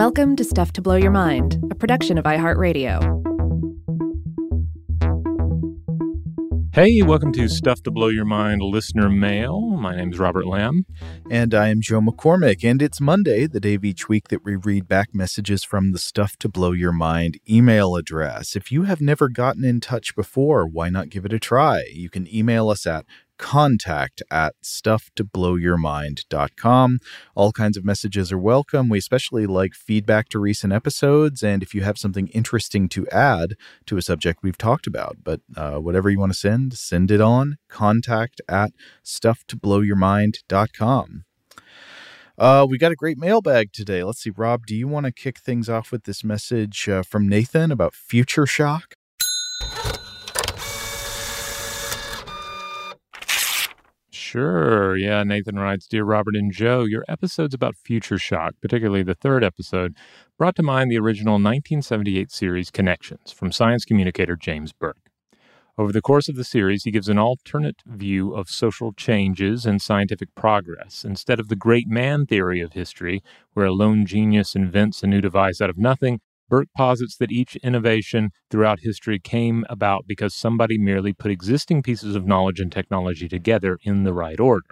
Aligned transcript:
Welcome 0.00 0.34
to 0.36 0.44
Stuff 0.44 0.72
to 0.72 0.80
Blow 0.80 0.96
Your 0.96 1.10
Mind, 1.10 1.62
a 1.70 1.74
production 1.74 2.16
of 2.16 2.24
iHeartRadio. 2.24 3.20
Hey, 6.72 7.02
welcome 7.02 7.32
to 7.32 7.46
Stuff 7.50 7.82
to 7.82 7.90
Blow 7.90 8.08
Your 8.08 8.24
Mind 8.24 8.62
listener 8.62 9.10
mail. 9.10 9.60
My 9.60 9.94
name 9.94 10.14
is 10.14 10.18
Robert 10.18 10.46
Lamb. 10.46 10.86
And 11.30 11.52
I 11.52 11.68
am 11.68 11.82
Joe 11.82 12.00
McCormick, 12.00 12.64
and 12.64 12.80
it's 12.80 12.98
Monday, 12.98 13.46
the 13.46 13.60
day 13.60 13.74
of 13.74 13.84
each 13.84 14.08
week 14.08 14.28
that 14.28 14.42
we 14.42 14.56
read 14.56 14.88
back 14.88 15.08
messages 15.12 15.64
from 15.64 15.92
the 15.92 15.98
Stuff 15.98 16.38
to 16.38 16.48
Blow 16.48 16.72
Your 16.72 16.92
Mind 16.92 17.38
email 17.46 17.94
address. 17.94 18.56
If 18.56 18.72
you 18.72 18.84
have 18.84 19.02
never 19.02 19.28
gotten 19.28 19.66
in 19.66 19.80
touch 19.80 20.16
before, 20.16 20.66
why 20.66 20.88
not 20.88 21.10
give 21.10 21.26
it 21.26 21.32
a 21.34 21.38
try? 21.38 21.84
You 21.92 22.08
can 22.08 22.26
email 22.34 22.70
us 22.70 22.86
at 22.86 23.04
contact 23.40 24.22
at 24.30 24.54
stufftoblowyourmind.com. 24.62 27.00
All 27.34 27.52
kinds 27.52 27.76
of 27.76 27.84
messages 27.84 28.30
are 28.30 28.38
welcome. 28.38 28.88
We 28.88 28.98
especially 28.98 29.46
like 29.46 29.74
feedback 29.74 30.28
to 30.28 30.38
recent 30.38 30.72
episodes 30.72 31.42
and 31.42 31.60
if 31.62 31.74
you 31.74 31.82
have 31.82 31.98
something 31.98 32.28
interesting 32.28 32.88
to 32.90 33.08
add 33.08 33.56
to 33.86 33.96
a 33.96 34.02
subject 34.02 34.40
we've 34.42 34.58
talked 34.58 34.86
about. 34.86 35.16
But 35.24 35.40
uh, 35.56 35.78
whatever 35.78 36.08
you 36.10 36.20
want 36.20 36.32
to 36.32 36.38
send, 36.38 36.74
send 36.74 37.10
it 37.10 37.20
on 37.20 37.58
contact 37.68 38.40
at 38.48 38.70
stufftoblowyourmind.com. 39.04 41.24
Uh, 42.38 42.66
we 42.68 42.78
got 42.78 42.92
a 42.92 42.96
great 42.96 43.18
mailbag 43.18 43.72
today. 43.72 44.02
Let's 44.02 44.22
see, 44.22 44.30
Rob, 44.30 44.66
do 44.66 44.74
you 44.74 44.88
want 44.88 45.06
to 45.06 45.12
kick 45.12 45.38
things 45.38 45.68
off 45.68 45.92
with 45.92 46.04
this 46.04 46.24
message 46.24 46.88
uh, 46.88 47.02
from 47.02 47.28
Nathan 47.28 47.70
about 47.70 47.94
future 47.94 48.46
shock? 48.46 48.94
Sure. 54.30 54.96
Yeah, 54.96 55.24
Nathan 55.24 55.58
writes 55.58 55.88
Dear 55.88 56.04
Robert 56.04 56.36
and 56.36 56.52
Joe, 56.52 56.84
your 56.84 57.04
episodes 57.08 57.52
about 57.52 57.74
Future 57.74 58.16
Shock, 58.16 58.54
particularly 58.62 59.02
the 59.02 59.16
third 59.16 59.42
episode, 59.42 59.96
brought 60.38 60.54
to 60.54 60.62
mind 60.62 60.88
the 60.88 61.00
original 61.00 61.32
1978 61.32 62.30
series 62.30 62.70
Connections 62.70 63.32
from 63.32 63.50
science 63.50 63.84
communicator 63.84 64.36
James 64.36 64.72
Burke. 64.72 65.10
Over 65.76 65.90
the 65.90 66.00
course 66.00 66.28
of 66.28 66.36
the 66.36 66.44
series, 66.44 66.84
he 66.84 66.92
gives 66.92 67.08
an 67.08 67.18
alternate 67.18 67.82
view 67.84 68.32
of 68.32 68.48
social 68.48 68.92
changes 68.92 69.66
and 69.66 69.82
scientific 69.82 70.32
progress. 70.36 71.04
Instead 71.04 71.40
of 71.40 71.48
the 71.48 71.56
great 71.56 71.88
man 71.88 72.24
theory 72.24 72.60
of 72.60 72.74
history, 72.74 73.24
where 73.54 73.66
a 73.66 73.72
lone 73.72 74.06
genius 74.06 74.54
invents 74.54 75.02
a 75.02 75.08
new 75.08 75.20
device 75.20 75.60
out 75.60 75.70
of 75.70 75.76
nothing, 75.76 76.20
Burke 76.50 76.68
posits 76.76 77.16
that 77.16 77.30
each 77.30 77.54
innovation 77.62 78.30
throughout 78.50 78.80
history 78.80 79.20
came 79.20 79.64
about 79.70 80.04
because 80.08 80.34
somebody 80.34 80.76
merely 80.76 81.12
put 81.12 81.30
existing 81.30 81.80
pieces 81.80 82.16
of 82.16 82.26
knowledge 82.26 82.58
and 82.58 82.72
technology 82.72 83.28
together 83.28 83.78
in 83.84 84.02
the 84.02 84.12
right 84.12 84.40
order. 84.40 84.66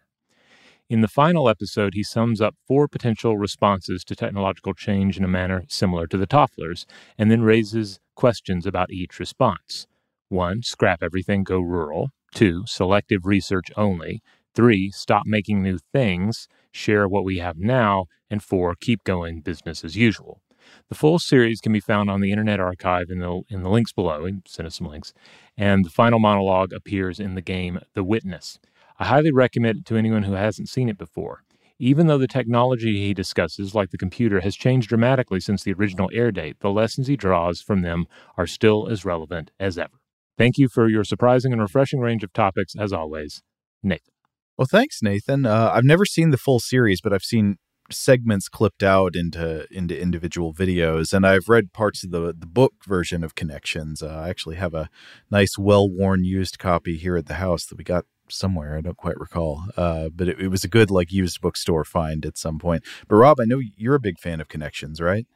In 0.90 1.02
the 1.02 1.08
final 1.08 1.48
episode, 1.48 1.94
he 1.94 2.02
sums 2.02 2.40
up 2.40 2.56
four 2.66 2.88
potential 2.88 3.38
responses 3.38 4.02
to 4.04 4.16
technological 4.16 4.74
change 4.74 5.16
in 5.16 5.22
a 5.22 5.28
manner 5.28 5.64
similar 5.68 6.08
to 6.08 6.16
the 6.16 6.26
Tofflers, 6.26 6.84
and 7.16 7.30
then 7.30 7.42
raises 7.42 8.00
questions 8.16 8.66
about 8.66 8.90
each 8.90 9.20
response. 9.20 9.86
One, 10.30 10.62
scrap 10.62 11.00
everything, 11.00 11.44
go 11.44 11.60
rural. 11.60 12.10
Two, 12.34 12.64
selective 12.66 13.24
research 13.24 13.70
only. 13.76 14.20
Three, 14.52 14.90
stop 14.90 15.24
making 15.26 15.62
new 15.62 15.78
things, 15.92 16.48
share 16.72 17.06
what 17.06 17.24
we 17.24 17.38
have 17.38 17.56
now. 17.56 18.06
And 18.28 18.42
four, 18.42 18.74
keep 18.74 19.04
going 19.04 19.42
business 19.42 19.84
as 19.84 19.96
usual. 19.96 20.42
The 20.88 20.94
full 20.94 21.18
series 21.18 21.60
can 21.60 21.72
be 21.72 21.80
found 21.80 22.10
on 22.10 22.20
the 22.20 22.30
Internet 22.30 22.60
Archive 22.60 23.10
in 23.10 23.18
the 23.20 23.42
in 23.48 23.62
the 23.62 23.70
links 23.70 23.92
below. 23.92 24.24
And 24.24 24.42
send 24.46 24.66
us 24.66 24.76
some 24.76 24.88
links. 24.88 25.12
And 25.56 25.84
the 25.84 25.90
final 25.90 26.18
monologue 26.18 26.72
appears 26.72 27.20
in 27.20 27.34
the 27.34 27.42
game 27.42 27.80
The 27.94 28.04
Witness. 28.04 28.58
I 28.98 29.06
highly 29.06 29.32
recommend 29.32 29.78
it 29.78 29.86
to 29.86 29.96
anyone 29.96 30.24
who 30.24 30.32
hasn't 30.32 30.68
seen 30.68 30.88
it 30.88 30.98
before. 30.98 31.42
Even 31.78 32.08
though 32.08 32.18
the 32.18 32.26
technology 32.26 33.06
he 33.06 33.14
discusses, 33.14 33.74
like 33.74 33.90
the 33.90 33.98
computer, 33.98 34.40
has 34.40 34.56
changed 34.56 34.88
dramatically 34.88 35.38
since 35.38 35.62
the 35.62 35.72
original 35.72 36.10
air 36.12 36.32
date, 36.32 36.58
the 36.58 36.72
lessons 36.72 37.06
he 37.06 37.16
draws 37.16 37.62
from 37.62 37.82
them 37.82 38.06
are 38.36 38.48
still 38.48 38.88
as 38.88 39.04
relevant 39.04 39.52
as 39.60 39.78
ever. 39.78 40.00
Thank 40.36 40.58
you 40.58 40.68
for 40.68 40.88
your 40.88 41.04
surprising 41.04 41.52
and 41.52 41.62
refreshing 41.62 42.00
range 42.00 42.24
of 42.24 42.32
topics, 42.32 42.74
as 42.76 42.92
always, 42.92 43.42
Nathan. 43.82 44.12
Well, 44.56 44.66
thanks, 44.68 45.00
Nathan. 45.02 45.46
Uh, 45.46 45.70
I've 45.72 45.84
never 45.84 46.04
seen 46.04 46.30
the 46.30 46.36
full 46.36 46.58
series, 46.58 47.00
but 47.00 47.12
I've 47.12 47.22
seen 47.22 47.58
segments 47.90 48.48
clipped 48.48 48.82
out 48.82 49.16
into 49.16 49.66
into 49.72 49.98
individual 49.98 50.52
videos 50.52 51.12
and 51.12 51.26
i've 51.26 51.48
read 51.48 51.72
parts 51.72 52.04
of 52.04 52.10
the 52.10 52.34
the 52.38 52.46
book 52.46 52.74
version 52.86 53.24
of 53.24 53.34
connections. 53.34 54.02
Uh, 54.02 54.08
i 54.24 54.28
actually 54.28 54.56
have 54.56 54.74
a 54.74 54.88
nice 55.30 55.58
well-worn 55.58 56.24
used 56.24 56.58
copy 56.58 56.96
here 56.96 57.16
at 57.16 57.26
the 57.26 57.34
house 57.34 57.66
that 57.66 57.78
we 57.78 57.84
got 57.84 58.04
somewhere 58.28 58.76
i 58.76 58.80
don't 58.80 58.96
quite 58.96 59.18
recall. 59.18 59.64
Uh, 59.76 60.08
but 60.14 60.28
it, 60.28 60.38
it, 60.40 60.48
was 60.48 60.64
a 60.64 60.68
good 60.68 60.90
like 60.90 61.10
used 61.10 61.40
bookstore 61.40 61.84
find 61.84 62.26
at 62.26 62.36
some 62.36 62.58
point. 62.58 62.84
But 63.08 63.16
rob 63.16 63.40
i 63.40 63.44
know 63.44 63.60
you're 63.76 63.94
a 63.94 64.00
big 64.00 64.18
fan 64.18 64.40
of 64.40 64.48
connections 64.48 65.00
right? 65.00 65.26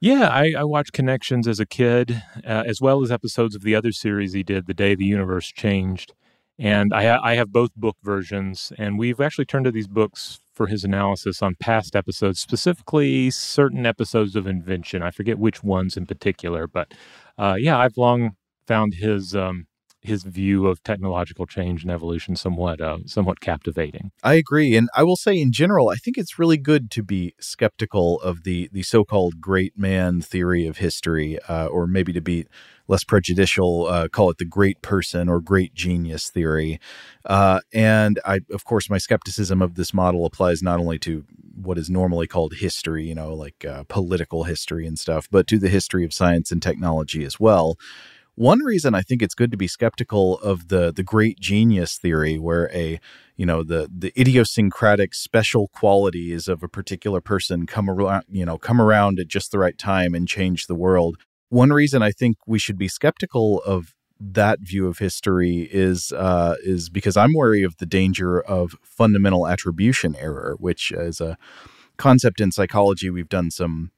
Yeah 0.00 0.28
i, 0.28 0.54
I 0.56 0.64
watched 0.64 0.92
connections 0.92 1.46
as 1.46 1.60
a 1.60 1.66
kid 1.66 2.22
uh, 2.46 2.64
as 2.66 2.80
well 2.80 3.02
as 3.02 3.10
episodes 3.10 3.54
of 3.54 3.62
the 3.62 3.74
other 3.74 3.92
series 3.92 4.32
he 4.32 4.42
did 4.42 4.66
the 4.66 4.74
day 4.74 4.94
the 4.94 5.04
universe 5.04 5.48
changed 5.48 6.14
and 6.60 6.92
I, 6.92 7.06
ha- 7.06 7.20
I 7.22 7.34
have 7.34 7.50
both 7.50 7.74
book 7.74 7.96
versions 8.02 8.70
and 8.78 8.98
we've 8.98 9.20
actually 9.20 9.46
turned 9.46 9.64
to 9.64 9.72
these 9.72 9.88
books 9.88 10.40
for 10.52 10.66
his 10.66 10.84
analysis 10.84 11.40
on 11.40 11.54
past 11.54 11.96
episodes, 11.96 12.38
specifically 12.38 13.30
certain 13.30 13.86
episodes 13.86 14.36
of 14.36 14.46
Invention. 14.46 15.02
I 15.02 15.10
forget 15.10 15.38
which 15.38 15.64
ones 15.64 15.96
in 15.96 16.04
particular, 16.04 16.66
but 16.66 16.92
uh, 17.38 17.54
yeah, 17.58 17.78
I've 17.78 17.96
long 17.96 18.36
found 18.66 18.94
his 18.94 19.34
um, 19.34 19.68
his 20.02 20.22
view 20.22 20.66
of 20.66 20.82
technological 20.82 21.46
change 21.46 21.82
and 21.82 21.90
evolution 21.90 22.36
somewhat 22.36 22.80
uh, 22.80 22.98
somewhat 23.06 23.40
captivating. 23.40 24.12
I 24.22 24.34
agree, 24.34 24.76
and 24.76 24.88
I 24.94 25.02
will 25.02 25.16
say 25.16 25.40
in 25.40 25.52
general, 25.52 25.88
I 25.88 25.96
think 25.96 26.18
it's 26.18 26.38
really 26.38 26.56
good 26.56 26.90
to 26.92 27.02
be 27.02 27.34
skeptical 27.40 28.20
of 28.20 28.44
the 28.44 28.68
the 28.72 28.82
so 28.82 29.04
called 29.04 29.40
great 29.40 29.78
man 29.78 30.20
theory 30.20 30.66
of 30.66 30.78
history, 30.78 31.38
uh, 31.48 31.66
or 31.66 31.86
maybe 31.86 32.12
to 32.12 32.20
be 32.20 32.46
less 32.90 33.04
prejudicial, 33.04 33.86
uh, 33.86 34.08
call 34.08 34.30
it 34.30 34.38
the 34.38 34.44
great 34.44 34.82
person 34.82 35.28
or 35.28 35.40
great 35.40 35.72
genius 35.74 36.28
theory. 36.28 36.80
Uh, 37.24 37.60
and 37.72 38.18
I, 38.26 38.40
of 38.50 38.64
course, 38.64 38.90
my 38.90 38.98
skepticism 38.98 39.62
of 39.62 39.76
this 39.76 39.94
model 39.94 40.26
applies 40.26 40.60
not 40.60 40.80
only 40.80 40.98
to 41.00 41.24
what 41.54 41.78
is 41.78 41.88
normally 41.88 42.26
called 42.26 42.54
history, 42.54 43.06
you 43.06 43.14
know, 43.14 43.32
like 43.32 43.64
uh, 43.64 43.84
political 43.88 44.42
history 44.42 44.86
and 44.86 44.98
stuff, 44.98 45.28
but 45.30 45.46
to 45.46 45.58
the 45.58 45.68
history 45.68 46.04
of 46.04 46.12
science 46.12 46.50
and 46.50 46.60
technology 46.60 47.24
as 47.24 47.38
well. 47.38 47.78
One 48.34 48.60
reason 48.60 48.94
I 48.94 49.02
think 49.02 49.22
it's 49.22 49.34
good 49.34 49.50
to 49.50 49.56
be 49.56 49.68
skeptical 49.68 50.38
of 50.38 50.68
the 50.68 50.92
the 50.92 51.02
great 51.02 51.38
genius 51.38 51.98
theory, 51.98 52.38
where 52.38 52.70
a 52.74 52.98
you 53.36 53.44
know 53.44 53.62
the 53.62 53.88
the 53.94 54.18
idiosyncratic 54.18 55.14
special 55.14 55.68
qualities 55.68 56.48
of 56.48 56.62
a 56.62 56.68
particular 56.68 57.20
person 57.20 57.66
come 57.66 57.90
around 57.90 58.24
you 58.30 58.46
know 58.46 58.56
come 58.56 58.80
around 58.80 59.18
at 59.18 59.28
just 59.28 59.50
the 59.52 59.58
right 59.58 59.76
time 59.76 60.14
and 60.14 60.26
change 60.26 60.66
the 60.66 60.74
world. 60.74 61.18
One 61.50 61.70
reason 61.70 62.00
I 62.02 62.12
think 62.12 62.36
we 62.46 62.58
should 62.58 62.78
be 62.78 62.88
skeptical 62.88 63.60
of 63.66 63.94
that 64.20 64.60
view 64.60 64.86
of 64.86 64.98
history 64.98 65.68
is 65.70 66.12
uh, 66.12 66.54
is 66.62 66.88
because 66.88 67.16
I'm 67.16 67.34
wary 67.34 67.62
of 67.62 67.76
the 67.78 67.86
danger 67.86 68.40
of 68.40 68.76
fundamental 68.82 69.48
attribution 69.48 70.14
error, 70.16 70.54
which 70.58 70.92
is 70.92 71.20
a 71.20 71.36
concept 71.96 72.40
in 72.40 72.52
psychology 72.52 73.10
we've 73.10 73.28
done 73.28 73.50
some 73.50 73.90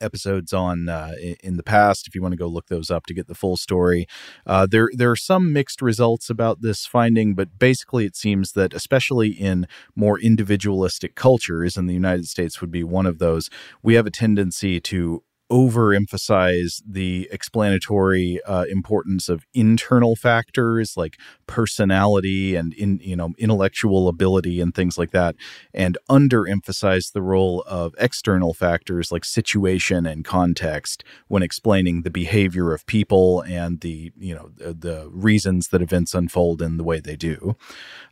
episodes 0.00 0.52
on 0.52 0.88
uh, 0.88 1.12
in 1.42 1.56
the 1.56 1.62
past. 1.62 2.06
If 2.06 2.14
you 2.14 2.22
want 2.22 2.32
to 2.32 2.38
go 2.38 2.46
look 2.48 2.66
those 2.66 2.90
up 2.90 3.06
to 3.06 3.14
get 3.14 3.28
the 3.28 3.34
full 3.34 3.56
story, 3.56 4.06
uh, 4.46 4.66
there 4.70 4.90
there 4.92 5.10
are 5.10 5.16
some 5.16 5.52
mixed 5.52 5.80
results 5.80 6.28
about 6.28 6.60
this 6.60 6.84
finding, 6.84 7.34
but 7.34 7.58
basically 7.58 8.04
it 8.04 8.16
seems 8.16 8.52
that 8.52 8.74
especially 8.74 9.30
in 9.30 9.66
more 9.96 10.20
individualistic 10.20 11.14
cultures, 11.14 11.76
and 11.76 11.88
the 11.88 11.94
United 11.94 12.26
States 12.26 12.60
would 12.60 12.70
be 12.70 12.84
one 12.84 13.06
of 13.06 13.18
those, 13.18 13.48
we 13.82 13.94
have 13.94 14.06
a 14.06 14.10
tendency 14.10 14.80
to 14.80 15.22
overemphasize 15.50 16.82
the 16.86 17.28
explanatory 17.32 18.40
uh, 18.44 18.64
importance 18.64 19.28
of 19.28 19.46
internal 19.54 20.14
factors 20.14 20.94
like 20.96 21.16
personality 21.46 22.54
and 22.54 22.74
in 22.74 23.00
you 23.02 23.16
know 23.16 23.32
intellectual 23.38 24.08
ability 24.08 24.60
and 24.60 24.74
things 24.74 24.98
like 24.98 25.10
that 25.10 25.34
and 25.72 25.96
underemphasize 26.10 27.12
the 27.12 27.22
role 27.22 27.64
of 27.66 27.94
external 27.98 28.52
factors 28.52 29.10
like 29.10 29.24
situation 29.24 30.04
and 30.04 30.24
context 30.24 31.02
when 31.28 31.42
explaining 31.42 32.02
the 32.02 32.10
behavior 32.10 32.74
of 32.74 32.84
people 32.84 33.40
and 33.42 33.80
the 33.80 34.12
you 34.18 34.34
know 34.34 34.50
the, 34.56 34.74
the 34.74 35.08
reasons 35.10 35.68
that 35.68 35.80
events 35.80 36.14
unfold 36.14 36.60
in 36.60 36.76
the 36.76 36.84
way 36.84 37.00
they 37.00 37.16
do. 37.16 37.56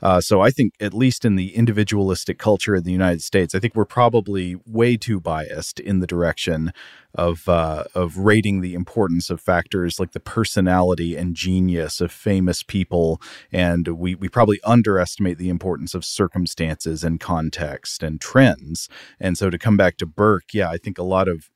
Uh, 0.00 0.20
so 0.20 0.40
i 0.40 0.50
think 0.50 0.72
at 0.80 0.94
least 0.94 1.24
in 1.24 1.36
the 1.36 1.54
individualistic 1.54 2.38
culture 2.38 2.74
in 2.74 2.84
the 2.84 2.92
united 2.92 3.22
states 3.22 3.54
i 3.54 3.58
think 3.58 3.74
we're 3.74 3.84
probably 3.84 4.56
way 4.66 4.96
too 4.96 5.20
biased 5.20 5.78
in 5.80 6.00
the 6.00 6.06
direction 6.06 6.72
of 7.16 7.48
uh, 7.48 7.84
of 7.94 8.18
rating 8.18 8.60
the 8.60 8.74
importance 8.74 9.30
of 9.30 9.40
factors 9.40 9.98
like 9.98 10.12
the 10.12 10.20
personality 10.20 11.16
and 11.16 11.34
genius 11.34 12.00
of 12.00 12.12
famous 12.12 12.62
people, 12.62 13.20
and 13.50 13.88
we 13.88 14.14
we 14.14 14.28
probably 14.28 14.60
underestimate 14.64 15.38
the 15.38 15.48
importance 15.48 15.94
of 15.94 16.04
circumstances 16.04 17.02
and 17.02 17.18
context 17.18 18.02
and 18.02 18.20
trends. 18.20 18.88
And 19.18 19.36
so 19.36 19.50
to 19.50 19.58
come 19.58 19.76
back 19.76 19.96
to 19.98 20.06
Burke, 20.06 20.52
yeah, 20.52 20.70
I 20.70 20.76
think 20.76 20.98
a 20.98 21.02
lot 21.02 21.26
of 21.26 21.50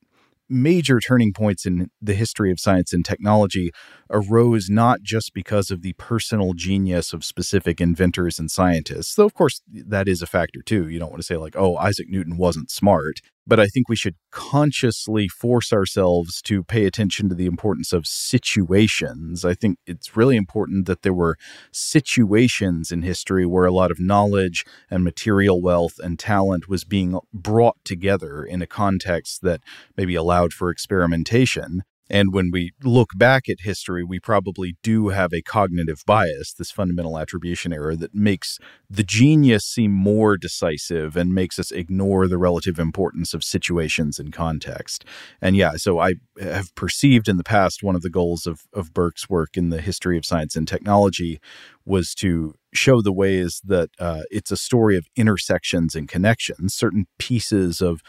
major 0.51 0.99
turning 0.99 1.31
points 1.31 1.65
in 1.65 1.89
the 2.01 2.13
history 2.13 2.51
of 2.51 2.59
science 2.59 2.91
and 2.91 3.05
technology 3.05 3.71
arose 4.09 4.69
not 4.69 5.01
just 5.01 5.33
because 5.33 5.71
of 5.71 5.81
the 5.81 5.93
personal 5.93 6.53
genius 6.53 7.13
of 7.13 7.23
specific 7.23 7.79
inventors 7.79 8.37
and 8.37 8.51
scientists, 8.51 9.15
though, 9.15 9.25
of 9.25 9.33
course, 9.33 9.61
that 9.71 10.09
is 10.09 10.21
a 10.21 10.27
factor 10.27 10.61
too. 10.61 10.89
You 10.89 10.99
don't 10.99 11.09
want 11.09 11.21
to 11.21 11.25
say, 11.25 11.37
like, 11.37 11.55
oh, 11.55 11.77
Isaac 11.77 12.09
Newton 12.09 12.37
wasn't 12.37 12.69
smart 12.69 13.21
but 13.47 13.59
I 13.59 13.67
think 13.67 13.89
we 13.89 13.95
should 13.95 14.15
consciously 14.31 15.27
force 15.27 15.73
ourselves 15.73 16.41
to 16.43 16.63
pay 16.63 16.85
attention 16.85 17.29
to 17.29 17.35
the 17.35 17.45
importance 17.45 17.91
of 17.91 18.05
situations. 18.05 19.43
I 19.43 19.53
think 19.53 19.77
it's 19.85 20.15
really 20.15 20.37
important 20.37 20.85
that 20.85 21.01
there 21.01 21.13
were 21.13 21.37
situations 21.71 22.91
in 22.91 23.01
history 23.01 23.45
where 23.45 23.65
a 23.65 23.71
lot 23.71 23.91
of 23.91 23.99
knowledge 23.99 24.65
and 24.89 25.03
material 25.03 25.61
wealth 25.61 25.99
and 25.99 26.19
talent 26.19 26.69
was 26.69 26.83
being 26.83 27.19
brought 27.33 27.77
together 27.83 28.43
in 28.43 28.61
a 28.61 28.67
context 28.67 29.41
that 29.41 29.61
maybe 29.97 30.15
allowed 30.15 30.53
for 30.53 30.69
experimentation. 30.69 31.83
And 32.11 32.33
when 32.33 32.51
we 32.51 32.73
look 32.83 33.11
back 33.15 33.47
at 33.47 33.61
history, 33.61 34.03
we 34.03 34.19
probably 34.19 34.75
do 34.83 35.07
have 35.09 35.31
a 35.31 35.41
cognitive 35.41 36.03
bias, 36.05 36.53
this 36.53 36.69
fundamental 36.69 37.17
attribution 37.17 37.71
error 37.71 37.95
that 37.95 38.13
makes 38.13 38.59
the 38.89 39.03
genius 39.03 39.63
seem 39.63 39.93
more 39.93 40.35
decisive 40.35 41.15
and 41.15 41.33
makes 41.33 41.57
us 41.57 41.71
ignore 41.71 42.27
the 42.27 42.37
relative 42.37 42.79
importance 42.79 43.33
of 43.33 43.45
situations 43.45 44.19
and 44.19 44.33
context. 44.33 45.05
And 45.41 45.55
yeah, 45.55 45.77
so 45.77 45.99
I 45.99 46.15
have 46.41 46.75
perceived 46.75 47.29
in 47.29 47.37
the 47.37 47.45
past 47.45 47.81
one 47.81 47.95
of 47.95 48.01
the 48.01 48.09
goals 48.09 48.45
of, 48.45 48.63
of 48.73 48.93
Burke's 48.93 49.29
work 49.29 49.55
in 49.55 49.69
the 49.69 49.79
history 49.79 50.17
of 50.17 50.25
science 50.25 50.57
and 50.57 50.67
technology 50.67 51.39
was 51.85 52.13
to 52.15 52.55
show 52.73 53.01
the 53.01 53.13
ways 53.13 53.61
that 53.63 53.89
uh, 53.99 54.23
it's 54.29 54.51
a 54.51 54.57
story 54.57 54.97
of 54.97 55.07
intersections 55.15 55.95
and 55.95 56.07
connections, 56.07 56.73
certain 56.73 57.05
pieces 57.17 57.81
of 57.81 58.01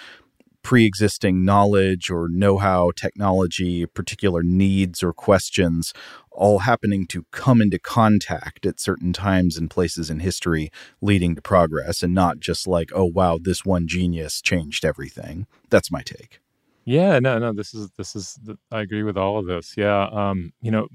pre 0.63 0.85
existing 0.85 1.45
knowledge 1.45 2.11
or 2.11 2.29
know 2.29 2.59
how, 2.59 2.91
technology, 2.97 3.87
particular 3.87 4.43
needs 4.43 5.03
or 5.03 5.13
questions, 5.13 5.93
all 6.31 6.61
happening 6.61 7.07
to 7.07 7.25
come 7.31 7.61
into 7.61 7.79
contact 7.79 8.65
at 8.65 8.81
certain 8.81 9.13
times 9.13 9.57
and 9.57 9.71
places 9.71 10.11
in 10.11 10.21
history, 10.21 10.71
leading 11.01 11.35
to 11.35 11.43
progress, 11.43 12.03
and 12.03 12.15
not 12.15 12.41
just 12.41 12.67
like, 12.67 12.91
oh, 12.95 13.05
wow, 13.05 13.39
this 13.41 13.65
one 13.65 13.87
genius 13.87 14.41
changed 14.41 14.85
everything. 14.85 15.47
That's 15.71 15.91
my 15.91 16.03
take. 16.03 16.41
Yeah, 16.85 17.21
no, 17.21 17.39
no. 17.39 17.53
This 17.53 17.75
is 17.75 17.91
this 17.93 18.17
is. 18.17 18.39
I 18.73 18.81
agree 18.81 19.05
with 19.05 19.17
all 19.17 19.39
of 19.39 19.47
this. 19.47 19.77
Yeah, 19.77 20.09
um, 20.11 20.53
you 20.61 20.73
know, 20.73 20.89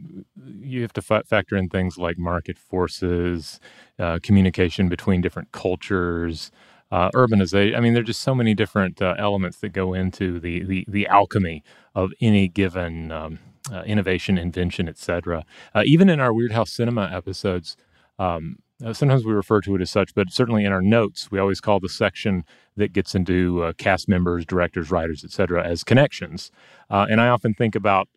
you 0.59 0.81
have 0.81 0.91
to 0.93 1.01
factor 1.01 1.55
in 1.55 1.69
things 1.69 1.97
like 1.97 2.17
market 2.17 2.57
forces, 2.57 3.61
uh, 3.97 4.19
communication 4.21 4.89
between 4.89 5.21
different 5.21 5.53
cultures, 5.53 6.51
uh, 6.91 7.09
urbanization. 7.11 7.75
I 7.75 7.79
mean, 7.79 7.93
there's 7.93 8.07
just 8.07 8.21
so 8.21 8.35
many 8.35 8.53
different 8.53 9.01
uh, 9.01 9.15
elements 9.17 9.57
that 9.59 9.69
go 9.69 9.93
into 9.93 10.39
the 10.39 10.63
the, 10.63 10.85
the 10.87 11.07
alchemy 11.07 11.63
of 11.95 12.11
any 12.21 12.47
given 12.47 13.11
um, 13.11 13.39
uh, 13.71 13.81
innovation, 13.81 14.37
invention, 14.37 14.87
etc. 14.87 15.45
Uh, 15.75 15.83
even 15.85 16.09
in 16.09 16.19
our 16.19 16.31
Weirdhouse 16.31 16.69
Cinema 16.69 17.09
episodes, 17.13 17.75
um, 18.19 18.57
uh, 18.85 18.93
sometimes 18.93 19.25
we 19.25 19.33
refer 19.33 19.59
to 19.61 19.75
it 19.75 19.81
as 19.81 19.89
such, 19.89 20.13
but 20.13 20.31
certainly 20.31 20.63
in 20.63 20.71
our 20.71 20.81
notes, 20.81 21.31
we 21.31 21.39
always 21.39 21.59
call 21.59 21.79
the 21.79 21.89
section 21.89 22.43
that 22.75 22.93
gets 22.93 23.15
into 23.15 23.63
uh, 23.63 23.73
cast 23.73 24.07
members, 24.07 24.45
directors, 24.45 24.91
writers, 24.91 25.23
etc. 25.23 25.65
as 25.65 25.83
connections. 25.83 26.51
and 26.89 27.19
I 27.19 27.27
often 27.27 27.53
think 27.53 27.75
about 27.75 28.07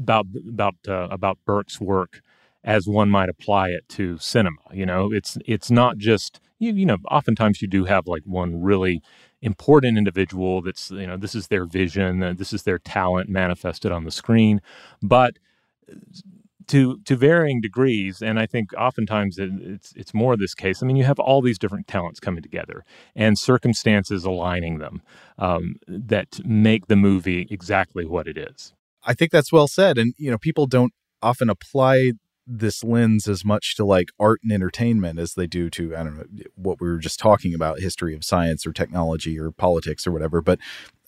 about 0.00 0.26
about 0.48 0.76
about 0.86 1.38
Burke's 1.44 1.80
work 1.80 2.22
as 2.62 2.86
one 2.86 3.10
might 3.10 3.28
apply 3.28 3.68
it 3.68 3.86
to 3.90 4.16
cinema. 4.18 4.56
You 4.72 4.86
know, 4.86 5.12
it's 5.12 5.36
it's 5.44 5.70
not 5.70 5.98
just 5.98 6.40
you, 6.58 6.72
you 6.72 6.86
know, 6.86 6.98
oftentimes 7.10 7.60
you 7.62 7.68
do 7.68 7.84
have 7.84 8.06
like 8.06 8.22
one 8.24 8.62
really 8.62 9.02
important 9.42 9.98
individual 9.98 10.62
that's, 10.62 10.90
you 10.90 11.06
know, 11.06 11.16
this 11.16 11.34
is 11.34 11.48
their 11.48 11.66
vision, 11.66 12.22
uh, 12.22 12.32
this 12.32 12.52
is 12.52 12.62
their 12.62 12.78
talent 12.78 13.28
manifested 13.28 13.92
on 13.92 14.04
the 14.04 14.10
screen. 14.10 14.60
But 15.02 15.38
to 16.68 16.98
to 17.00 17.16
varying 17.16 17.60
degrees, 17.60 18.22
and 18.22 18.38
I 18.38 18.46
think 18.46 18.72
oftentimes 18.74 19.38
it's 19.38 19.92
it's 19.94 20.14
more 20.14 20.36
this 20.36 20.54
case. 20.54 20.82
I 20.82 20.86
mean, 20.86 20.96
you 20.96 21.04
have 21.04 21.18
all 21.18 21.42
these 21.42 21.58
different 21.58 21.86
talents 21.86 22.20
coming 22.20 22.42
together 22.42 22.84
and 23.14 23.38
circumstances 23.38 24.24
aligning 24.24 24.78
them 24.78 25.02
um, 25.38 25.76
that 25.86 26.40
make 26.44 26.86
the 26.86 26.96
movie 26.96 27.46
exactly 27.50 28.06
what 28.06 28.26
it 28.26 28.38
is. 28.38 28.72
I 29.04 29.14
think 29.14 29.30
that's 29.30 29.52
well 29.52 29.68
said, 29.68 29.98
and 29.98 30.14
you 30.16 30.30
know, 30.30 30.38
people 30.38 30.66
don't 30.66 30.94
often 31.22 31.50
apply 31.50 32.12
this 32.46 32.84
lens 32.84 33.26
as 33.26 33.44
much 33.44 33.74
to 33.76 33.84
like 33.84 34.08
art 34.20 34.40
and 34.42 34.52
entertainment 34.52 35.18
as 35.18 35.34
they 35.34 35.46
do 35.46 35.70
to 35.70 35.96
I 35.96 36.04
don't 36.04 36.16
know 36.16 36.24
what 36.54 36.80
we 36.80 36.88
were 36.88 36.98
just 36.98 37.18
talking 37.18 37.54
about 37.54 37.80
history 37.80 38.14
of 38.14 38.24
science 38.24 38.66
or 38.66 38.72
technology 38.72 39.38
or 39.38 39.50
politics 39.50 40.06
or 40.06 40.12
whatever 40.12 40.42
but 40.42 40.58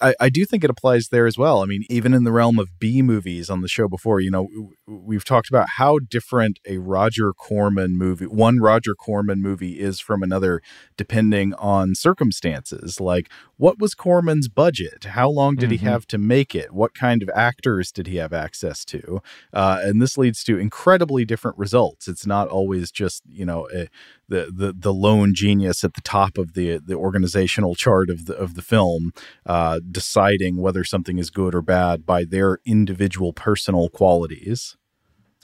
I, 0.01 0.15
I 0.21 0.29
do 0.29 0.45
think 0.45 0.63
it 0.63 0.71
applies 0.71 1.09
there 1.09 1.27
as 1.27 1.39
well. 1.39 1.63
I 1.63 1.67
mean, 1.67 1.85
even 1.89 2.13
in 2.13 2.25
the 2.25 2.33
realm 2.33 2.59
of 2.59 2.79
B 2.79 3.03
movies 3.03 3.49
on 3.49 3.63
the 3.63 3.69
show 3.69 3.89
before, 3.89 4.21
you 4.21 4.31
know, 4.31 4.49
we've 4.87 5.25
talked 5.25 5.49
about 5.49 5.69
how 5.77 5.99
different 5.99 6.59
a 6.67 6.79
Roger 6.79 7.33
Corman 7.33 7.97
movie, 7.97 8.27
one 8.27 8.59
Roger 8.61 8.95
Corman 8.95 9.41
movie 9.41 9.81
is 9.81 10.01
from 10.01 10.23
another, 10.23 10.61
depending 10.97 11.55
on 11.55 11.95
circumstances. 11.95 13.01
Like, 13.01 13.31
what 13.57 13.79
was 13.79 13.95
Corman's 13.95 14.49
budget? 14.49 15.05
How 15.05 15.31
long 15.31 15.57
did 15.57 15.71
mm-hmm. 15.71 15.87
he 15.87 15.91
have 15.91 16.07
to 16.09 16.19
make 16.19 16.55
it? 16.55 16.73
What 16.73 16.95
kind 16.95 17.23
of 17.23 17.31
actors 17.35 17.91
did 17.91 18.07
he 18.07 18.17
have 18.17 18.33
access 18.33 18.85
to? 18.87 19.23
Uh, 19.53 19.81
and 19.83 20.03
this 20.03 20.19
leads 20.19 20.45
to 20.45 20.59
incredibly 20.59 21.25
different 21.25 21.57
results. 21.57 22.07
It's 22.07 22.27
not 22.27 22.49
always 22.49 22.91
just, 22.91 23.23
you 23.27 23.47
know, 23.47 23.69
a, 23.75 23.89
the 24.29 24.51
the 24.53 24.75
the 24.77 24.93
lone 24.93 25.35
genius 25.35 25.85
at 25.85 25.95
the 25.95 26.01
top 26.01 26.39
of 26.39 26.55
the 26.55 26.79
the 26.79 26.95
organizational 26.95 27.75
chart 27.75 28.11
of 28.11 28.27
the 28.27 28.35
of 28.35 28.55
the 28.55 28.63
film, 28.63 29.13
uh, 29.45 29.81
deciding 29.91 30.57
whether 30.57 30.85
something 30.85 31.19
is 31.19 31.31
good 31.31 31.55
or 31.55 31.63
bad 31.63 32.07
by 32.07 32.25
their 32.25 32.59
individual 32.65 33.33
personal 33.33 33.89
qualities. 33.89 34.77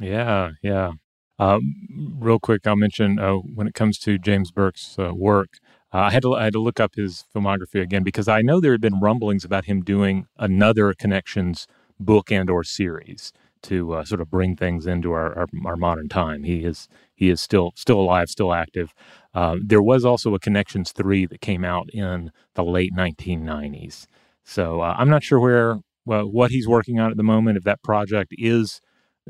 Yeah, 0.00 0.52
yeah. 0.62 0.92
Um, 1.38 1.74
real 2.18 2.38
quick, 2.38 2.66
I'll 2.66 2.76
mention 2.76 3.18
uh, 3.18 3.34
when 3.34 3.66
it 3.66 3.74
comes 3.74 3.98
to 4.00 4.18
James 4.18 4.50
Burke's 4.50 4.96
uh, 4.98 5.12
work. 5.14 5.58
Uh, 5.92 5.98
I 5.98 6.10
had 6.10 6.22
to 6.22 6.34
I 6.34 6.44
had 6.44 6.52
to 6.54 6.60
look 6.60 6.80
up 6.80 6.94
his 6.94 7.24
filmography 7.34 7.80
again 7.82 8.02
because 8.02 8.28
I 8.28 8.42
know 8.42 8.60
there 8.60 8.72
had 8.72 8.80
been 8.80 9.00
rumblings 9.00 9.44
about 9.44 9.66
him 9.66 9.82
doing 9.82 10.26
another 10.38 10.94
Connections 10.94 11.66
book 11.98 12.30
and 12.30 12.48
or 12.48 12.64
series 12.64 13.32
to 13.62 13.94
uh, 13.94 14.04
sort 14.04 14.20
of 14.20 14.30
bring 14.30 14.56
things 14.56 14.86
into 14.86 15.12
our, 15.12 15.38
our, 15.38 15.46
our 15.64 15.76
modern 15.76 16.08
time. 16.08 16.44
He 16.44 16.64
is 16.64 16.88
he 17.14 17.30
is 17.30 17.40
still 17.40 17.72
still 17.76 18.00
alive, 18.00 18.28
still 18.28 18.52
active. 18.52 18.92
Uh, 19.34 19.56
there 19.62 19.82
was 19.82 20.04
also 20.04 20.34
a 20.34 20.38
Connections 20.38 20.92
three 20.92 21.26
that 21.26 21.40
came 21.40 21.64
out 21.64 21.88
in 21.92 22.30
the 22.54 22.64
late 22.64 22.92
1990s. 22.94 24.06
So 24.44 24.80
uh, 24.80 24.94
I'm 24.98 25.08
not 25.08 25.22
sure 25.22 25.40
where 25.40 25.78
well, 26.04 26.26
what 26.26 26.50
he's 26.50 26.68
working 26.68 26.98
on 26.98 27.10
at 27.10 27.16
the 27.16 27.22
moment. 27.22 27.56
If 27.56 27.64
that 27.64 27.82
project 27.82 28.34
is 28.36 28.80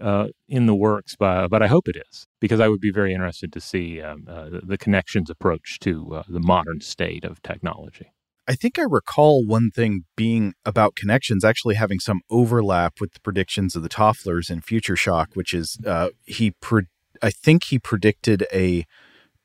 uh, 0.01 0.29
in 0.49 0.67
the 0.67 0.75
works, 0.75 1.17
but, 1.19 1.49
but 1.49 1.63
I 1.63 1.67
hope 1.67 1.89
it 1.89 1.97
is 2.11 2.27
because 2.41 2.61
I 2.61 2.69
would 2.69 2.81
be 2.81 2.91
very 2.91 3.13
interested 3.13 3.53
to 3.53 3.61
see 3.61 4.01
um, 4.01 4.27
uh, 4.29 4.49
the, 4.63 4.79
connections 4.79 5.29
approach 5.29 5.79
to 5.81 6.15
uh, 6.17 6.23
the 6.29 6.41
modern 6.41 6.81
state 6.81 7.25
of 7.25 7.43
technology. 7.43 8.13
I 8.49 8.55
think 8.55 8.79
I 8.79 8.83
recall 8.83 9.47
one 9.47 9.71
thing 9.71 10.05
being 10.17 10.55
about 10.65 10.97
connections 10.97 11.45
actually 11.45 11.77
having 11.77 12.01
some 12.01 12.23
overlap 12.29 13.01
with 13.01 13.13
the 13.13 13.21
predictions 13.21 13.77
of 13.77 13.83
the 13.83 13.89
Tofflers 13.89 14.51
in 14.51 14.61
Future 14.63 14.97
Shock, 14.97 15.31
which 15.35 15.55
is 15.55 15.79
uh, 15.87 16.09
he. 16.25 16.53
Pre- 16.53 16.87
I 17.23 17.31
think 17.31 17.65
he 17.65 17.79
predicted 17.79 18.45
a 18.53 18.85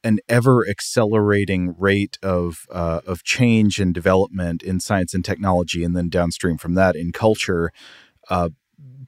an 0.07 0.19
ever 0.29 0.65
accelerating 0.67 1.75
rate 1.77 2.17
of 2.23 2.65
uh, 2.71 3.01
of 3.05 3.23
change 3.23 3.77
and 3.79 3.93
development 3.93 4.63
in 4.63 4.79
science 4.79 5.13
and 5.13 5.25
technology, 5.25 5.83
and 5.83 5.95
then 5.97 6.07
downstream 6.09 6.57
from 6.57 6.75
that 6.75 6.95
in 6.95 7.11
culture. 7.11 7.71
Uh, 8.29 8.49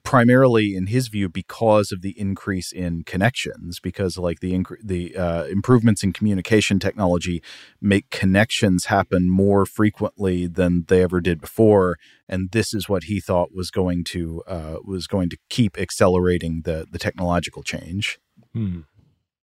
primarily 0.02 0.74
in 0.74 0.86
his 0.86 1.08
view 1.08 1.28
because 1.28 1.92
of 1.92 2.00
the 2.00 2.18
increase 2.18 2.72
in 2.72 3.02
connections 3.04 3.78
because 3.80 4.16
like 4.16 4.40
the 4.40 4.52
inc- 4.54 4.82
the 4.82 5.14
uh, 5.14 5.44
improvements 5.44 6.02
in 6.02 6.10
communication 6.10 6.78
technology 6.78 7.42
make 7.82 8.08
connections 8.08 8.86
happen 8.86 9.28
more 9.28 9.66
frequently 9.66 10.46
than 10.46 10.84
they 10.88 11.02
ever 11.02 11.20
did 11.20 11.38
before 11.38 11.98
and 12.26 12.50
this 12.52 12.72
is 12.72 12.88
what 12.88 13.04
he 13.04 13.20
thought 13.20 13.54
was 13.54 13.70
going 13.70 14.02
to 14.02 14.42
uh, 14.46 14.76
was 14.84 15.06
going 15.06 15.28
to 15.28 15.36
keep 15.50 15.78
accelerating 15.78 16.62
the 16.64 16.86
the 16.90 16.98
technological 16.98 17.62
change 17.62 18.18
hmm. 18.54 18.80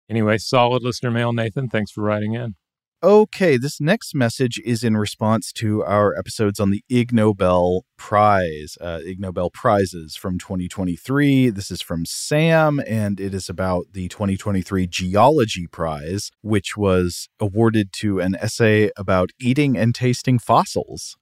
Anyway 0.08 0.38
solid 0.38 0.82
listener 0.82 1.10
mail 1.10 1.32
nathan 1.32 1.68
thanks 1.68 1.90
for 1.90 2.02
writing 2.02 2.34
in 2.34 2.54
Okay, 3.02 3.58
this 3.58 3.78
next 3.78 4.14
message 4.14 4.58
is 4.64 4.82
in 4.82 4.96
response 4.96 5.52
to 5.52 5.84
our 5.84 6.18
episodes 6.18 6.58
on 6.58 6.70
the 6.70 6.82
Ig 6.88 7.12
Nobel 7.12 7.84
Prize, 7.98 8.78
uh, 8.80 9.00
Ig 9.04 9.20
Nobel 9.20 9.50
Prizes 9.50 10.16
from 10.16 10.38
2023. 10.38 11.50
This 11.50 11.70
is 11.70 11.82
from 11.82 12.06
Sam, 12.06 12.80
and 12.86 13.20
it 13.20 13.34
is 13.34 13.50
about 13.50 13.88
the 13.92 14.08
2023 14.08 14.86
Geology 14.86 15.66
Prize, 15.66 16.30
which 16.40 16.74
was 16.74 17.28
awarded 17.38 17.92
to 17.98 18.18
an 18.18 18.34
essay 18.34 18.90
about 18.96 19.28
eating 19.38 19.76
and 19.76 19.94
tasting 19.94 20.38
fossils. 20.38 21.18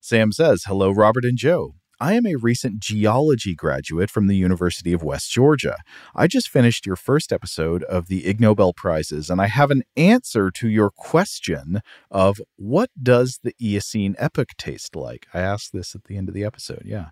Sam 0.00 0.30
says, 0.30 0.62
Hello, 0.66 0.92
Robert 0.92 1.24
and 1.24 1.36
Joe. 1.36 1.74
I 2.02 2.14
am 2.14 2.26
a 2.26 2.34
recent 2.34 2.80
geology 2.80 3.54
graduate 3.54 4.10
from 4.10 4.26
the 4.26 4.34
University 4.34 4.92
of 4.92 5.04
West 5.04 5.30
Georgia. 5.30 5.76
I 6.16 6.26
just 6.26 6.48
finished 6.48 6.84
your 6.84 6.96
first 6.96 7.32
episode 7.32 7.84
of 7.84 8.08
the 8.08 8.26
Ig 8.26 8.40
Nobel 8.40 8.72
Prizes, 8.72 9.30
and 9.30 9.40
I 9.40 9.46
have 9.46 9.70
an 9.70 9.84
answer 9.96 10.50
to 10.50 10.68
your 10.68 10.90
question 10.90 11.80
of 12.10 12.40
what 12.56 12.90
does 13.00 13.38
the 13.44 13.54
Eocene 13.62 14.16
epoch 14.18 14.56
taste 14.58 14.96
like? 14.96 15.28
I 15.32 15.42
asked 15.42 15.72
this 15.72 15.94
at 15.94 16.02
the 16.06 16.16
end 16.16 16.28
of 16.28 16.34
the 16.34 16.42
episode. 16.42 16.82
Yeah. 16.84 17.10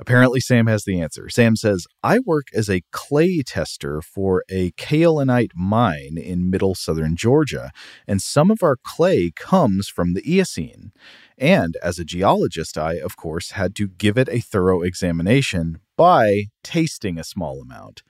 Apparently, 0.00 0.40
Sam 0.40 0.66
has 0.66 0.84
the 0.84 0.98
answer. 0.98 1.28
Sam 1.28 1.56
says, 1.56 1.86
I 2.02 2.20
work 2.20 2.46
as 2.54 2.70
a 2.70 2.82
clay 2.90 3.42
tester 3.42 4.00
for 4.00 4.42
a 4.48 4.70
kaolinite 4.72 5.50
mine 5.54 6.16
in 6.16 6.48
middle 6.48 6.74
southern 6.74 7.16
Georgia, 7.16 7.70
and 8.08 8.22
some 8.22 8.50
of 8.50 8.62
our 8.62 8.76
clay 8.82 9.30
comes 9.30 9.88
from 9.88 10.14
the 10.14 10.22
Eocene. 10.24 10.92
And 11.36 11.76
as 11.82 11.98
a 11.98 12.04
geologist, 12.04 12.78
I, 12.78 12.94
of 12.94 13.16
course, 13.16 13.50
had 13.50 13.74
to 13.76 13.88
give 13.88 14.16
it 14.16 14.30
a 14.30 14.40
thorough 14.40 14.80
examination 14.80 15.80
by 15.98 16.44
tasting 16.64 17.18
a 17.18 17.24
small 17.24 17.60
amount. 17.60 18.02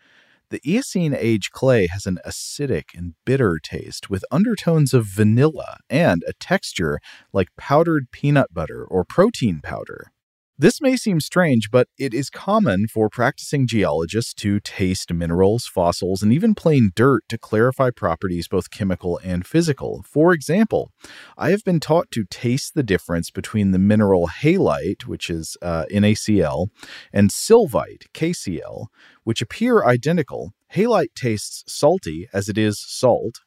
The 0.51 0.61
Eocene 0.65 1.15
age 1.15 1.51
clay 1.51 1.89
has 1.89 2.07
an 2.07 2.21
acidic 2.25 2.95
and 2.95 3.15
bitter 3.25 3.59
taste 3.61 4.09
with 4.09 4.25
undertones 4.31 4.95
of 4.95 5.07
vanilla 5.07 5.79
and 5.89 6.23
a 6.29 6.35
texture 6.35 7.01
like 7.33 7.49
powdered 7.57 8.13
peanut 8.13 8.55
butter 8.55 8.85
or 8.85 9.05
protein 9.05 9.61
powder. 9.61 10.13
This 10.61 10.83
may 10.83 10.95
seem 10.95 11.21
strange, 11.21 11.71
but 11.71 11.89
it 11.99 12.13
is 12.13 12.29
common 12.29 12.87
for 12.87 13.09
practicing 13.09 13.67
geologists 13.67 14.35
to 14.35 14.61
taste 14.61 15.11
minerals, 15.11 15.65
fossils, 15.65 16.23
and 16.23 16.35
even 16.35 16.55
plain 16.55 16.91
dirt 16.95 17.23
to 17.31 17.39
clarify 17.39 17.89
properties 17.89 18.47
both 18.47 18.69
chemical 18.69 19.19
and 19.25 19.47
physical. 19.47 20.05
For 20.07 20.35
example, 20.35 20.91
I 21.39 21.49
have 21.49 21.65
been 21.65 21.81
taught 21.81 22.11
to 22.11 22.27
taste 22.29 22.75
the 22.75 22.83
difference 22.83 23.31
between 23.31 23.71
the 23.71 23.79
mineral 23.79 24.29
halite, 24.29 25.07
which 25.07 25.31
is 25.31 25.57
uh, 25.63 25.87
NaCl, 25.91 26.67
and 27.11 27.31
sylvite, 27.31 28.13
KCl, 28.13 28.89
which 29.25 29.41
appear 29.41 29.83
identical. 29.83 30.53
Halite 30.75 31.15
tastes 31.15 31.65
salty 31.73 32.29
as 32.35 32.51
it 32.51 32.59
is 32.59 32.79
salt, 32.79 33.41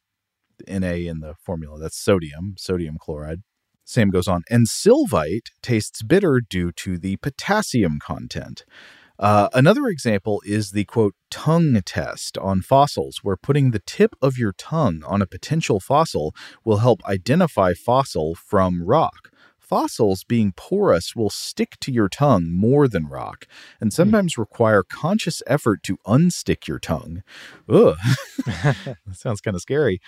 Na 0.68 0.88
in 0.88 1.20
the 1.20 1.36
formula, 1.36 1.78
that's 1.78 1.96
sodium, 1.96 2.56
sodium 2.58 2.98
chloride. 3.00 3.44
Sam 3.86 4.10
goes 4.10 4.28
on, 4.28 4.44
and 4.50 4.68
sylvite 4.68 5.50
tastes 5.62 6.04
bitter 6.04 6.42
due 6.48 6.72
to 6.74 6.98
the 6.98 7.18
potassium 7.18 8.00
content. 8.00 8.64
Uh, 9.20 9.48
another 9.54 9.88
example 9.88 10.42
is 10.46 10.72
the 10.72 10.86
quote 10.86 11.16
tongue 11.30 11.82
test 11.86 12.38
on 12.38 12.62
fossils, 12.62 13.20
where 13.24 13.38
putting 13.38 13.72
the 13.72 13.82
tip 13.86 14.16
of 14.22 14.38
your 14.38 14.54
tongue 14.54 15.04
on 15.06 15.22
a 15.22 15.28
potential 15.28 15.80
fossil 15.80 16.34
will 16.66 16.78
help 16.78 17.04
identify 17.06 17.74
fossil 17.74 18.36
from 18.36 18.84
rock. 18.84 19.30
Fossils, 19.60 20.24
being 20.24 20.52
porous, 20.56 21.16
will 21.16 21.30
stick 21.30 21.78
to 21.80 21.92
your 21.92 22.10
tongue 22.10 22.52
more 22.52 22.88
than 22.88 23.08
rock, 23.08 23.48
and 23.80 23.92
hmm. 23.92 23.96
sometimes 23.96 24.38
require 24.38 24.84
conscious 24.84 25.42
effort 25.48 25.84
to 25.84 25.98
unstick 26.06 26.68
your 26.68 26.80
tongue. 26.80 27.24
Ugh, 27.70 27.96
that 28.46 28.98
sounds 29.14 29.42
kind 29.42 29.56
of 29.56 29.62
scary. 29.62 30.02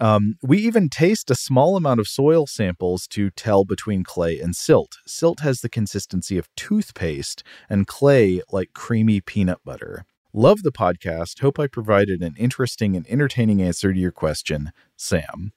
Um, 0.00 0.36
we 0.42 0.58
even 0.58 0.88
taste 0.88 1.30
a 1.30 1.34
small 1.34 1.76
amount 1.76 2.00
of 2.00 2.08
soil 2.08 2.46
samples 2.46 3.06
to 3.08 3.30
tell 3.30 3.66
between 3.66 4.02
clay 4.02 4.40
and 4.40 4.56
silt. 4.56 4.96
Silt 5.06 5.40
has 5.40 5.60
the 5.60 5.68
consistency 5.68 6.38
of 6.38 6.48
toothpaste, 6.56 7.42
and 7.68 7.86
clay 7.86 8.40
like 8.50 8.72
creamy 8.72 9.20
peanut 9.20 9.58
butter. 9.62 10.06
Love 10.32 10.62
the 10.62 10.72
podcast. 10.72 11.40
Hope 11.40 11.58
I 11.58 11.66
provided 11.66 12.22
an 12.22 12.34
interesting 12.38 12.96
and 12.96 13.06
entertaining 13.10 13.60
answer 13.60 13.92
to 13.92 13.98
your 13.98 14.12
question, 14.12 14.72
Sam. 14.96 15.52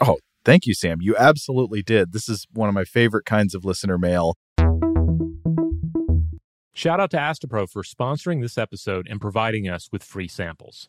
Oh, 0.00 0.18
thank 0.44 0.66
you, 0.66 0.74
Sam. 0.74 0.98
You 1.00 1.14
absolutely 1.16 1.82
did. 1.82 2.12
This 2.12 2.28
is 2.28 2.46
one 2.52 2.68
of 2.68 2.74
my 2.74 2.84
favorite 2.84 3.26
kinds 3.26 3.54
of 3.54 3.64
listener 3.64 3.96
mail. 3.96 4.34
Shout 6.72 6.98
out 6.98 7.12
to 7.12 7.16
Astepro 7.16 7.70
for 7.70 7.84
sponsoring 7.84 8.42
this 8.42 8.58
episode 8.58 9.06
and 9.08 9.20
providing 9.20 9.68
us 9.68 9.88
with 9.92 10.02
free 10.02 10.26
samples. 10.26 10.88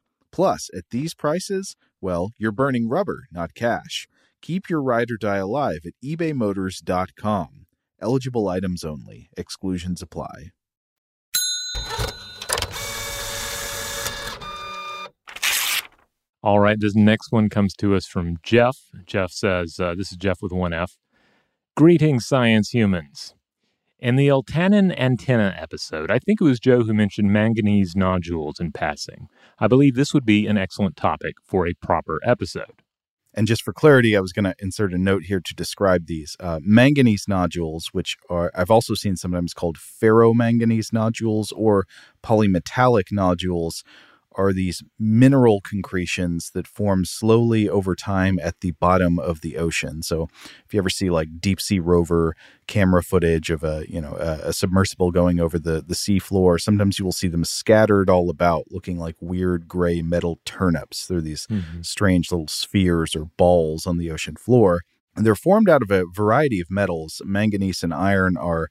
Plus, 0.31 0.69
at 0.73 0.85
these 0.91 1.13
prices, 1.13 1.75
well, 1.99 2.31
you're 2.37 2.51
burning 2.51 2.87
rubber, 2.87 3.25
not 3.31 3.53
cash. 3.53 4.07
Keep 4.41 4.69
your 4.69 4.81
ride 4.81 5.11
or 5.11 5.17
die 5.17 5.37
alive 5.37 5.81
at 5.85 5.93
ebaymotors.com. 6.03 7.65
Eligible 8.01 8.47
items 8.47 8.83
only, 8.83 9.29
exclusions 9.37 10.01
apply. 10.01 10.51
All 16.43 16.59
right, 16.59 16.79
this 16.79 16.95
next 16.95 17.31
one 17.31 17.49
comes 17.49 17.75
to 17.75 17.93
us 17.93 18.07
from 18.07 18.37
Jeff. 18.41 18.75
Jeff 19.05 19.31
says, 19.31 19.79
uh, 19.79 19.93
This 19.95 20.11
is 20.11 20.17
Jeff 20.17 20.41
with 20.41 20.51
one 20.51 20.73
F. 20.73 20.97
Greetings, 21.77 22.25
science 22.25 22.69
humans. 22.71 23.35
In 24.01 24.15
the 24.15 24.29
Eltanin 24.29 24.97
antenna 24.97 25.55
episode, 25.55 26.09
I 26.09 26.17
think 26.17 26.41
it 26.41 26.43
was 26.43 26.59
Joe 26.59 26.81
who 26.81 26.91
mentioned 26.91 27.31
manganese 27.31 27.95
nodules 27.95 28.59
in 28.59 28.71
passing. 28.71 29.27
I 29.59 29.67
believe 29.67 29.93
this 29.93 30.11
would 30.11 30.25
be 30.25 30.47
an 30.47 30.57
excellent 30.57 30.97
topic 30.97 31.35
for 31.45 31.67
a 31.67 31.75
proper 31.75 32.19
episode. 32.25 32.81
And 33.35 33.45
just 33.45 33.61
for 33.61 33.73
clarity, 33.73 34.17
I 34.17 34.19
was 34.19 34.33
going 34.33 34.45
to 34.45 34.55
insert 34.57 34.91
a 34.91 34.97
note 34.97 35.25
here 35.25 35.39
to 35.39 35.53
describe 35.53 36.07
these 36.07 36.35
uh, 36.39 36.59
manganese 36.63 37.25
nodules, 37.27 37.89
which 37.91 38.17
are 38.27 38.51
I've 38.55 38.71
also 38.71 38.95
seen 38.95 39.17
sometimes 39.17 39.53
called 39.53 39.77
ferromanganese 39.77 40.91
nodules 40.91 41.51
or 41.51 41.85
polymetallic 42.23 43.11
nodules, 43.11 43.83
are 44.35 44.53
these 44.53 44.81
mineral 44.97 45.61
concretions 45.61 46.51
that 46.53 46.67
form 46.67 47.05
slowly 47.05 47.67
over 47.67 47.95
time 47.95 48.39
at 48.41 48.61
the 48.61 48.71
bottom 48.71 49.19
of 49.19 49.41
the 49.41 49.57
ocean. 49.57 50.01
So 50.01 50.29
if 50.65 50.73
you 50.73 50.79
ever 50.79 50.89
see 50.89 51.09
like 51.09 51.41
deep 51.41 51.59
sea 51.59 51.79
rover 51.79 52.35
camera 52.67 53.03
footage 53.03 53.49
of 53.49 53.63
a, 53.63 53.85
you 53.89 53.99
know, 53.99 54.15
a, 54.19 54.49
a 54.49 54.53
submersible 54.53 55.11
going 55.11 55.39
over 55.39 55.59
the 55.59 55.83
the 55.85 55.95
sea 55.95 56.19
floor, 56.19 56.57
sometimes 56.57 56.97
you 56.97 57.05
will 57.05 57.11
see 57.11 57.27
them 57.27 57.43
scattered 57.43 58.09
all 58.09 58.29
about 58.29 58.65
looking 58.71 58.97
like 58.97 59.15
weird 59.19 59.67
gray 59.67 60.01
metal 60.01 60.39
turnips. 60.45 61.07
They're 61.07 61.21
these 61.21 61.47
mm-hmm. 61.47 61.81
strange 61.81 62.31
little 62.31 62.47
spheres 62.47 63.15
or 63.15 63.25
balls 63.37 63.85
on 63.85 63.97
the 63.97 64.11
ocean 64.11 64.35
floor. 64.35 64.81
And 65.13 65.25
they're 65.25 65.35
formed 65.35 65.69
out 65.69 65.81
of 65.81 65.91
a 65.91 66.05
variety 66.05 66.61
of 66.61 66.71
metals. 66.71 67.21
Manganese 67.25 67.83
and 67.83 67.93
iron 67.93 68.37
are 68.37 68.69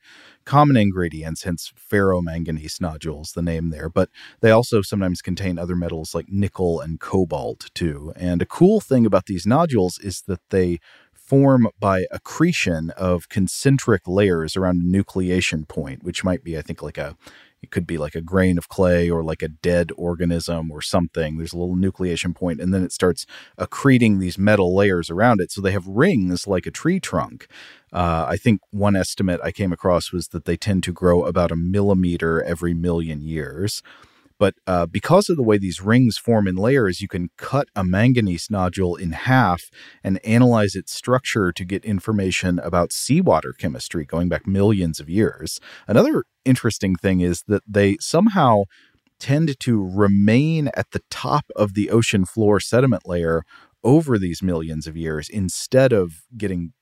common 0.50 0.76
ingredients, 0.76 1.44
hence 1.44 1.72
ferromanganese 1.78 2.80
nodules, 2.80 3.30
the 3.36 3.40
name 3.40 3.70
there. 3.70 3.88
But 3.88 4.08
they 4.40 4.50
also 4.50 4.82
sometimes 4.82 5.22
contain 5.22 5.60
other 5.60 5.76
metals 5.76 6.12
like 6.12 6.26
nickel 6.28 6.80
and 6.80 6.98
cobalt, 6.98 7.70
too. 7.72 8.12
And 8.16 8.42
a 8.42 8.46
cool 8.46 8.80
thing 8.80 9.06
about 9.06 9.26
these 9.26 9.46
nodules 9.46 10.00
is 10.00 10.22
that 10.22 10.40
they 10.50 10.80
form 11.14 11.68
by 11.78 12.06
accretion 12.10 12.90
of 12.96 13.28
concentric 13.28 14.08
layers 14.08 14.56
around 14.56 14.82
a 14.82 14.84
nucleation 14.84 15.68
point, 15.68 16.02
which 16.02 16.24
might 16.24 16.42
be, 16.42 16.58
I 16.58 16.62
think, 16.62 16.82
like 16.82 16.98
a 16.98 17.16
it 17.62 17.70
could 17.70 17.86
be 17.86 17.98
like 17.98 18.14
a 18.14 18.22
grain 18.22 18.56
of 18.58 18.68
clay 18.68 19.10
or 19.10 19.22
like 19.22 19.42
a 19.42 19.48
dead 19.48 19.90
organism 19.96 20.70
or 20.70 20.80
something. 20.80 21.36
There's 21.36 21.52
a 21.52 21.58
little 21.58 21.76
nucleation 21.76 22.34
point, 22.34 22.60
and 22.60 22.72
then 22.72 22.82
it 22.82 22.92
starts 22.92 23.26
accreting 23.58 24.18
these 24.18 24.38
metal 24.38 24.74
layers 24.74 25.10
around 25.10 25.40
it. 25.40 25.52
So 25.52 25.60
they 25.60 25.72
have 25.72 25.86
rings 25.86 26.46
like 26.46 26.66
a 26.66 26.70
tree 26.70 27.00
trunk. 27.00 27.46
Uh, 27.92 28.26
I 28.28 28.36
think 28.36 28.60
one 28.70 28.96
estimate 28.96 29.40
I 29.42 29.52
came 29.52 29.72
across 29.72 30.12
was 30.12 30.28
that 30.28 30.44
they 30.44 30.56
tend 30.56 30.82
to 30.84 30.92
grow 30.92 31.24
about 31.24 31.50
a 31.50 31.56
millimeter 31.56 32.42
every 32.42 32.74
million 32.74 33.20
years. 33.20 33.82
But 34.40 34.54
uh, 34.66 34.86
because 34.86 35.28
of 35.28 35.36
the 35.36 35.42
way 35.42 35.58
these 35.58 35.82
rings 35.82 36.16
form 36.16 36.48
in 36.48 36.56
layers, 36.56 37.02
you 37.02 37.08
can 37.08 37.28
cut 37.36 37.68
a 37.76 37.84
manganese 37.84 38.48
nodule 38.48 38.96
in 38.96 39.12
half 39.12 39.64
and 40.02 40.18
analyze 40.24 40.74
its 40.74 40.94
structure 40.94 41.52
to 41.52 41.64
get 41.64 41.84
information 41.84 42.58
about 42.58 42.90
seawater 42.90 43.52
chemistry 43.52 44.06
going 44.06 44.30
back 44.30 44.46
millions 44.46 44.98
of 44.98 45.10
years. 45.10 45.60
Another 45.86 46.24
interesting 46.46 46.96
thing 46.96 47.20
is 47.20 47.44
that 47.48 47.62
they 47.68 47.98
somehow 48.00 48.62
tend 49.18 49.60
to 49.60 49.86
remain 49.86 50.70
at 50.74 50.90
the 50.92 51.02
top 51.10 51.44
of 51.54 51.74
the 51.74 51.90
ocean 51.90 52.24
floor 52.24 52.60
sediment 52.60 53.06
layer 53.06 53.42
over 53.84 54.18
these 54.18 54.42
millions 54.42 54.86
of 54.86 54.96
years 54.96 55.28
instead 55.28 55.92
of 55.92 56.22
getting 56.38 56.72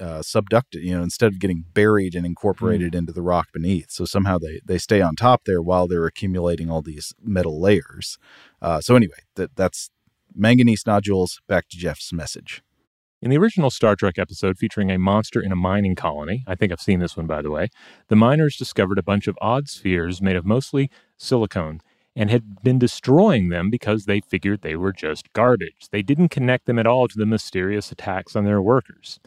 uh, 0.00 0.20
subducted, 0.20 0.82
you 0.82 0.96
know, 0.96 1.02
instead 1.02 1.32
of 1.32 1.38
getting 1.38 1.64
buried 1.74 2.14
and 2.14 2.24
incorporated 2.24 2.92
mm. 2.92 2.98
into 2.98 3.12
the 3.12 3.22
rock 3.22 3.48
beneath. 3.52 3.90
So 3.90 4.04
somehow 4.04 4.38
they 4.38 4.60
they 4.64 4.78
stay 4.78 5.00
on 5.00 5.16
top 5.16 5.44
there 5.44 5.62
while 5.62 5.86
they're 5.86 6.06
accumulating 6.06 6.70
all 6.70 6.82
these 6.82 7.14
metal 7.22 7.60
layers. 7.60 8.18
Uh, 8.60 8.80
so 8.80 8.96
anyway, 8.96 9.18
that 9.34 9.56
that's 9.56 9.90
manganese 10.34 10.86
nodules. 10.86 11.40
Back 11.48 11.68
to 11.70 11.76
Jeff's 11.76 12.12
message. 12.12 12.62
In 13.20 13.30
the 13.30 13.38
original 13.38 13.70
Star 13.70 13.96
Trek 13.96 14.16
episode 14.16 14.58
featuring 14.58 14.92
a 14.92 14.98
monster 14.98 15.40
in 15.40 15.50
a 15.50 15.56
mining 15.56 15.96
colony, 15.96 16.44
I 16.46 16.54
think 16.54 16.70
I've 16.70 16.80
seen 16.80 17.00
this 17.00 17.16
one 17.16 17.26
by 17.26 17.42
the 17.42 17.50
way, 17.50 17.68
the 18.06 18.14
miners 18.14 18.56
discovered 18.56 18.98
a 18.98 19.02
bunch 19.02 19.26
of 19.26 19.36
odd 19.40 19.68
spheres 19.68 20.22
made 20.22 20.36
of 20.36 20.46
mostly 20.46 20.88
silicone 21.16 21.80
and 22.14 22.30
had 22.30 22.62
been 22.62 22.78
destroying 22.78 23.48
them 23.48 23.70
because 23.70 24.04
they 24.04 24.20
figured 24.20 24.62
they 24.62 24.76
were 24.76 24.92
just 24.92 25.32
garbage. 25.32 25.88
They 25.90 26.02
didn't 26.02 26.30
connect 26.30 26.66
them 26.66 26.78
at 26.78 26.86
all 26.86 27.06
to 27.06 27.18
the 27.18 27.26
mysterious 27.26 27.92
attacks 27.92 28.34
on 28.34 28.44
their 28.44 28.60
workers. 28.62 29.20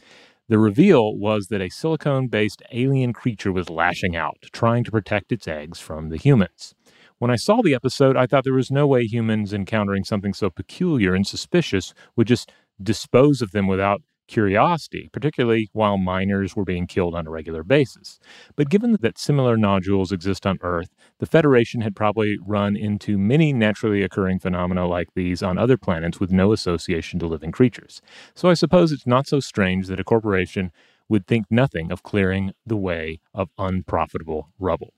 The 0.51 0.59
reveal 0.59 1.17
was 1.17 1.47
that 1.47 1.61
a 1.61 1.69
silicone 1.69 2.27
based 2.27 2.61
alien 2.73 3.13
creature 3.13 3.53
was 3.53 3.69
lashing 3.69 4.17
out, 4.17 4.35
trying 4.51 4.83
to 4.83 4.91
protect 4.91 5.31
its 5.31 5.47
eggs 5.47 5.79
from 5.79 6.09
the 6.09 6.17
humans. 6.17 6.75
When 7.19 7.31
I 7.31 7.37
saw 7.37 7.61
the 7.61 7.73
episode, 7.73 8.17
I 8.17 8.27
thought 8.27 8.43
there 8.43 8.51
was 8.51 8.69
no 8.69 8.85
way 8.85 9.05
humans 9.05 9.53
encountering 9.53 10.03
something 10.03 10.33
so 10.33 10.49
peculiar 10.49 11.15
and 11.15 11.25
suspicious 11.25 11.93
would 12.17 12.27
just 12.27 12.51
dispose 12.83 13.41
of 13.41 13.51
them 13.51 13.65
without 13.65 14.01
curiosity, 14.31 15.09
particularly 15.11 15.69
while 15.73 15.97
miners 15.97 16.55
were 16.55 16.63
being 16.63 16.87
killed 16.87 17.13
on 17.13 17.27
a 17.27 17.29
regular 17.29 17.63
basis. 17.63 18.19
But 18.55 18.69
given 18.69 18.97
that 19.01 19.19
similar 19.19 19.57
nodules 19.57 20.11
exist 20.11 20.47
on 20.47 20.57
Earth, 20.61 20.89
the 21.19 21.25
Federation 21.25 21.81
had 21.81 21.95
probably 21.95 22.37
run 22.43 22.75
into 22.75 23.17
many 23.17 23.53
naturally 23.53 24.01
occurring 24.01 24.39
phenomena 24.39 24.87
like 24.87 25.09
these 25.13 25.43
on 25.43 25.57
other 25.57 25.77
planets 25.77 26.19
with 26.19 26.31
no 26.31 26.53
association 26.53 27.19
to 27.19 27.27
living 27.27 27.51
creatures. 27.51 28.01
So 28.33 28.49
I 28.49 28.55
suppose 28.55 28.91
it's 28.91 29.05
not 29.05 29.27
so 29.27 29.39
strange 29.39 29.87
that 29.87 29.99
a 29.99 30.03
corporation 30.03 30.71
would 31.09 31.27
think 31.27 31.45
nothing 31.49 31.91
of 31.91 32.03
clearing 32.03 32.53
the 32.65 32.77
way 32.77 33.19
of 33.33 33.49
unprofitable 33.57 34.49
rubble. 34.57 34.93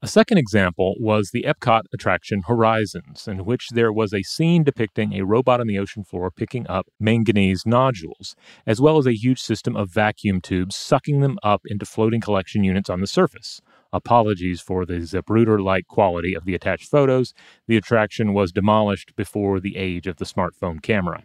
A 0.00 0.06
second 0.06 0.38
example 0.38 0.94
was 1.00 1.30
the 1.30 1.42
Epcot 1.42 1.82
attraction 1.92 2.42
Horizons, 2.46 3.26
in 3.26 3.44
which 3.44 3.70
there 3.70 3.92
was 3.92 4.14
a 4.14 4.22
scene 4.22 4.62
depicting 4.62 5.12
a 5.12 5.24
robot 5.24 5.60
on 5.60 5.66
the 5.66 5.78
ocean 5.78 6.04
floor 6.04 6.30
picking 6.30 6.68
up 6.68 6.86
manganese 7.00 7.66
nodules, 7.66 8.36
as 8.64 8.80
well 8.80 8.98
as 8.98 9.06
a 9.08 9.16
huge 9.16 9.40
system 9.40 9.76
of 9.76 9.90
vacuum 9.90 10.40
tubes 10.40 10.76
sucking 10.76 11.18
them 11.18 11.36
up 11.42 11.62
into 11.66 11.84
floating 11.84 12.20
collection 12.20 12.62
units 12.62 12.88
on 12.88 13.00
the 13.00 13.08
surface. 13.08 13.60
Apologies 13.92 14.60
for 14.60 14.86
the 14.86 15.00
Zapruder 15.00 15.60
like 15.60 15.88
quality 15.88 16.32
of 16.32 16.44
the 16.44 16.54
attached 16.54 16.88
photos. 16.88 17.34
The 17.66 17.76
attraction 17.76 18.34
was 18.34 18.52
demolished 18.52 19.16
before 19.16 19.58
the 19.58 19.76
age 19.76 20.06
of 20.06 20.18
the 20.18 20.24
smartphone 20.24 20.80
camera. 20.80 21.24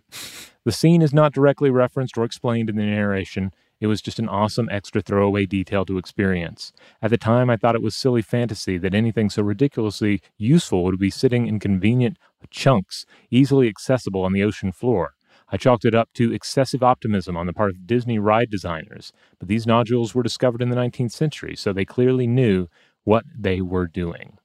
The 0.65 0.71
scene 0.71 1.03
is 1.03 1.13
not 1.13 1.33
directly 1.33 1.69
referenced 1.69 2.17
or 2.17 2.23
explained 2.23 2.71
in 2.71 2.77
the 2.77 2.85
narration, 2.85 3.51
it 3.83 3.87
was 3.87 4.01
just 4.01 4.17
an 4.17 4.29
awesome 4.29 4.69
extra 4.71 5.01
throwaway 5.01 5.45
detail 5.45 5.83
to 5.83 5.97
experience. 5.97 6.71
At 7.01 7.09
the 7.09 7.17
time, 7.17 7.49
I 7.49 7.57
thought 7.57 7.75
it 7.75 7.81
was 7.81 7.93
silly 7.93 8.21
fantasy 8.21 8.77
that 8.77 8.95
anything 8.95 9.29
so 9.29 9.43
ridiculously 9.43 10.21
useful 10.37 10.85
would 10.85 10.97
be 10.97 11.09
sitting 11.09 11.47
in 11.47 11.59
convenient 11.59 12.17
chunks, 12.49 13.05
easily 13.29 13.67
accessible 13.67 14.23
on 14.23 14.31
the 14.31 14.41
ocean 14.41 14.71
floor. 14.71 15.15
I 15.51 15.57
chalked 15.57 15.83
it 15.83 15.93
up 15.93 16.13
to 16.13 16.31
excessive 16.31 16.81
optimism 16.81 17.35
on 17.35 17.45
the 17.45 17.51
part 17.51 17.71
of 17.71 17.85
Disney 17.85 18.19
ride 18.19 18.49
designers, 18.49 19.11
but 19.37 19.49
these 19.49 19.67
nodules 19.67 20.15
were 20.15 20.23
discovered 20.23 20.61
in 20.61 20.69
the 20.69 20.77
19th 20.77 21.11
century, 21.11 21.57
so 21.57 21.73
they 21.73 21.83
clearly 21.83 22.25
knew 22.25 22.67
what 23.03 23.25
they 23.37 23.59
were 23.59 23.85
doing. 23.85 24.37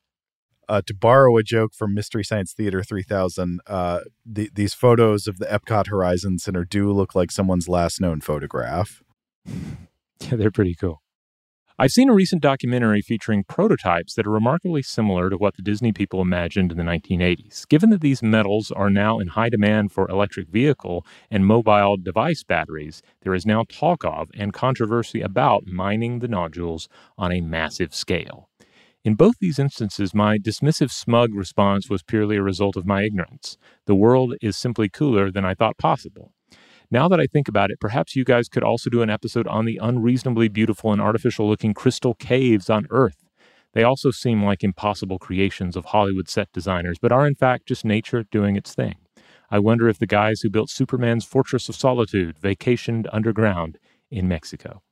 Uh, 0.69 0.83
to 0.85 0.95
borrow 0.95 1.37
a 1.37 1.45
joke 1.45 1.75
from 1.75 1.95
Mystery 1.95 2.25
Science 2.25 2.53
Theater 2.53 2.83
3000, 2.83 3.61
uh, 3.69 4.01
the, 4.27 4.51
these 4.53 4.75
photos 4.75 5.29
of 5.29 5.39
the 5.39 5.47
Epcot 5.47 5.87
Horizon 5.87 6.41
Center 6.41 6.65
do 6.65 6.91
look 6.93 7.15
like 7.15 7.31
someone's 7.31 7.69
last 7.69 8.01
known 8.01 8.21
photograph. 8.21 9.01
Yeah, 10.21 10.37
they're 10.37 10.51
pretty 10.51 10.75
cool. 10.75 11.01
I've 11.81 11.93
seen 11.93 12.11
a 12.11 12.13
recent 12.13 12.43
documentary 12.43 13.01
featuring 13.03 13.45
prototypes 13.45 14.15
that 14.15 14.27
are 14.27 14.33
remarkably 14.33 14.83
similar 14.83 15.31
to 15.31 15.37
what 15.37 15.55
the 15.55 15.63
Disney 15.63 15.93
people 15.93 16.21
imagined 16.21 16.73
in 16.73 16.77
the 16.77 16.83
1980s. 16.83 17.69
Given 17.69 17.91
that 17.91 18.01
these 18.01 18.21
metals 18.21 18.73
are 18.73 18.91
now 18.91 19.21
in 19.21 19.29
high 19.29 19.49
demand 19.49 19.93
for 19.93 20.11
electric 20.11 20.49
vehicle 20.49 21.07
and 21.31 21.47
mobile 21.47 21.97
device 21.97 22.43
batteries, 22.43 23.01
there 23.23 23.33
is 23.33 23.47
now 23.47 23.65
talk 23.71 24.05
of 24.05 24.29
and 24.35 24.53
controversy 24.53 25.21
about 25.21 25.69
mining 25.69 26.19
the 26.19 26.27
nodules 26.27 26.89
on 27.17 27.31
a 27.31 27.41
massive 27.41 27.95
scale. 27.95 28.49
In 29.05 29.15
both 29.15 29.37
these 29.39 29.61
instances, 29.61 30.13
my 30.13 30.37
dismissive, 30.37 30.91
smug 30.91 31.33
response 31.33 31.89
was 31.89 32.03
purely 32.03 32.39
a 32.39 32.43
result 32.43 32.77
of 32.77 32.87
my 32.87 33.05
ignorance. 33.05 33.57
The 33.87 33.95
world 33.95 34.35
is 34.43 34.57
simply 34.57 34.89
cooler 34.89 35.31
than 35.31 35.45
I 35.45 35.55
thought 35.55 35.79
possible. 35.79 36.33
Now 36.91 37.09
that 37.09 37.21
I 37.21 37.27
think 37.27 37.49
about 37.49 37.71
it, 37.71 37.81
perhaps 37.81 38.17
you 38.17 38.25
guys 38.25 38.49
could 38.49 38.63
also 38.63 38.89
do 38.89 39.03
an 39.03 39.11
episode 39.11 39.47
on 39.47 39.67
the 39.67 39.79
unreasonably 39.81 40.49
beautiful 40.49 40.93
and 40.93 41.03
artificial 41.03 41.49
looking 41.49 41.75
crystal 41.75 42.15
caves 42.15 42.71
on 42.71 42.87
Earth. 42.91 43.25
They 43.75 43.83
also 43.83 44.11
seem 44.11 44.43
like 44.43 44.65
impossible 44.65 45.19
creations 45.19 45.77
of 45.77 45.87
Hollywood 45.87 46.29
set 46.29 46.51
designers, 46.53 46.99
but 46.99 47.13
are 47.13 47.27
in 47.27 47.35
fact 47.35 47.67
just 47.67 47.85
nature 47.85 48.25
doing 48.31 48.57
its 48.57 48.75
thing. 48.75 48.95
I 49.51 49.59
wonder 49.59 49.89
if 49.89 49.99
the 49.99 50.07
guys 50.07 50.41
who 50.41 50.51
built 50.51 50.71
Superman's 50.71 51.25
Fortress 51.25 51.69
of 51.69 51.77
Solitude 51.77 52.39
vacationed 52.41 53.07
underground 53.13 53.79
in 54.11 54.27
Mexico. 54.27 54.83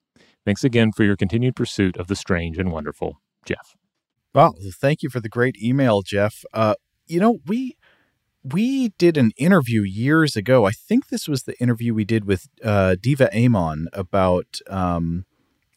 Thanks 0.44 0.64
again 0.64 0.92
for 0.92 1.02
your 1.02 1.16
continued 1.16 1.56
pursuit 1.56 1.96
of 1.96 2.06
the 2.06 2.16
strange 2.16 2.59
and 2.59 2.70
wonderful, 2.70 3.20
Jeff. 3.44 3.74
Well, 4.35 4.54
thank 4.74 5.02
you 5.02 5.09
for 5.09 5.20
the 5.20 5.28
great 5.28 5.56
email, 5.62 6.02
Jeff. 6.02 6.44
Uh, 6.52 6.74
you 7.06 7.20
know, 7.20 7.38
we 7.46 7.76
we 8.52 8.90
did 8.98 9.16
an 9.16 9.32
interview 9.37 9.82
years 9.82 10.37
ago. 10.37 10.66
I 10.66 10.70
think 10.70 11.09
this 11.09 11.26
was 11.26 11.44
the 11.44 11.59
interview 11.61 11.94
we 11.94 12.04
did 12.04 12.24
with 12.24 12.48
uh, 12.62 12.96
Diva 13.00 13.35
Amon 13.37 13.88
about 13.92 14.61
um, 14.68 15.24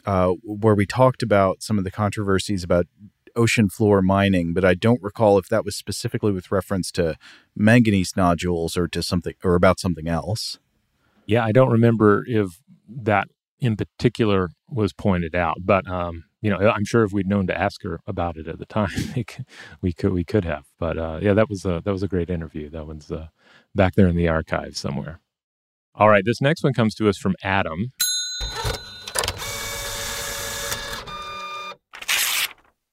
uh, 0.05 0.33
where 0.43 0.75
we 0.75 0.85
talked 0.85 1.23
about 1.23 1.63
some 1.63 1.77
of 1.77 1.83
the 1.83 1.91
controversies 1.91 2.63
about 2.63 2.87
ocean 3.35 3.69
floor 3.69 4.01
mining, 4.01 4.53
but 4.53 4.65
I 4.65 4.73
don't 4.73 5.01
recall 5.01 5.37
if 5.37 5.49
that 5.49 5.65
was 5.65 5.75
specifically 5.75 6.31
with 6.31 6.51
reference 6.51 6.91
to 6.91 7.15
manganese 7.55 8.13
nodules 8.15 8.77
or 8.77 8.87
to 8.89 9.01
something 9.01 9.33
or 9.43 9.55
about 9.55 9.79
something 9.79 10.07
else. 10.07 10.59
Yeah, 11.25 11.43
I 11.43 11.51
don't 11.51 11.69
remember 11.69 12.23
if 12.27 12.59
that 12.87 13.27
in 13.59 13.75
particular 13.75 14.49
was 14.69 14.93
pointed 14.93 15.35
out, 15.35 15.57
but 15.61 15.87
um, 15.87 16.25
you 16.41 16.49
know, 16.49 16.57
I'm 16.57 16.85
sure 16.85 17.03
if 17.03 17.11
we'd 17.11 17.27
known 17.27 17.47
to 17.47 17.57
ask 17.57 17.83
her 17.83 17.99
about 18.07 18.37
it 18.37 18.47
at 18.47 18.59
the 18.59 18.65
time, 18.65 18.89
we 19.81 19.93
could 19.93 20.13
we 20.13 20.23
could 20.23 20.45
have. 20.45 20.65
But 20.77 20.97
uh, 20.97 21.19
yeah, 21.21 21.33
that 21.33 21.49
was 21.49 21.65
a 21.65 21.81
that 21.83 21.91
was 21.91 22.03
a 22.03 22.07
great 22.07 22.29
interview. 22.29 22.69
That 22.69 22.87
one's 22.87 23.11
uh, 23.11 23.27
back 23.75 23.95
there 23.95 24.07
in 24.07 24.15
the 24.15 24.27
archives 24.27 24.79
somewhere. 24.79 25.19
All 25.95 26.09
right, 26.09 26.23
this 26.23 26.41
next 26.41 26.63
one 26.63 26.73
comes 26.73 26.95
to 26.95 27.09
us 27.09 27.17
from 27.17 27.35
Adam. 27.43 27.91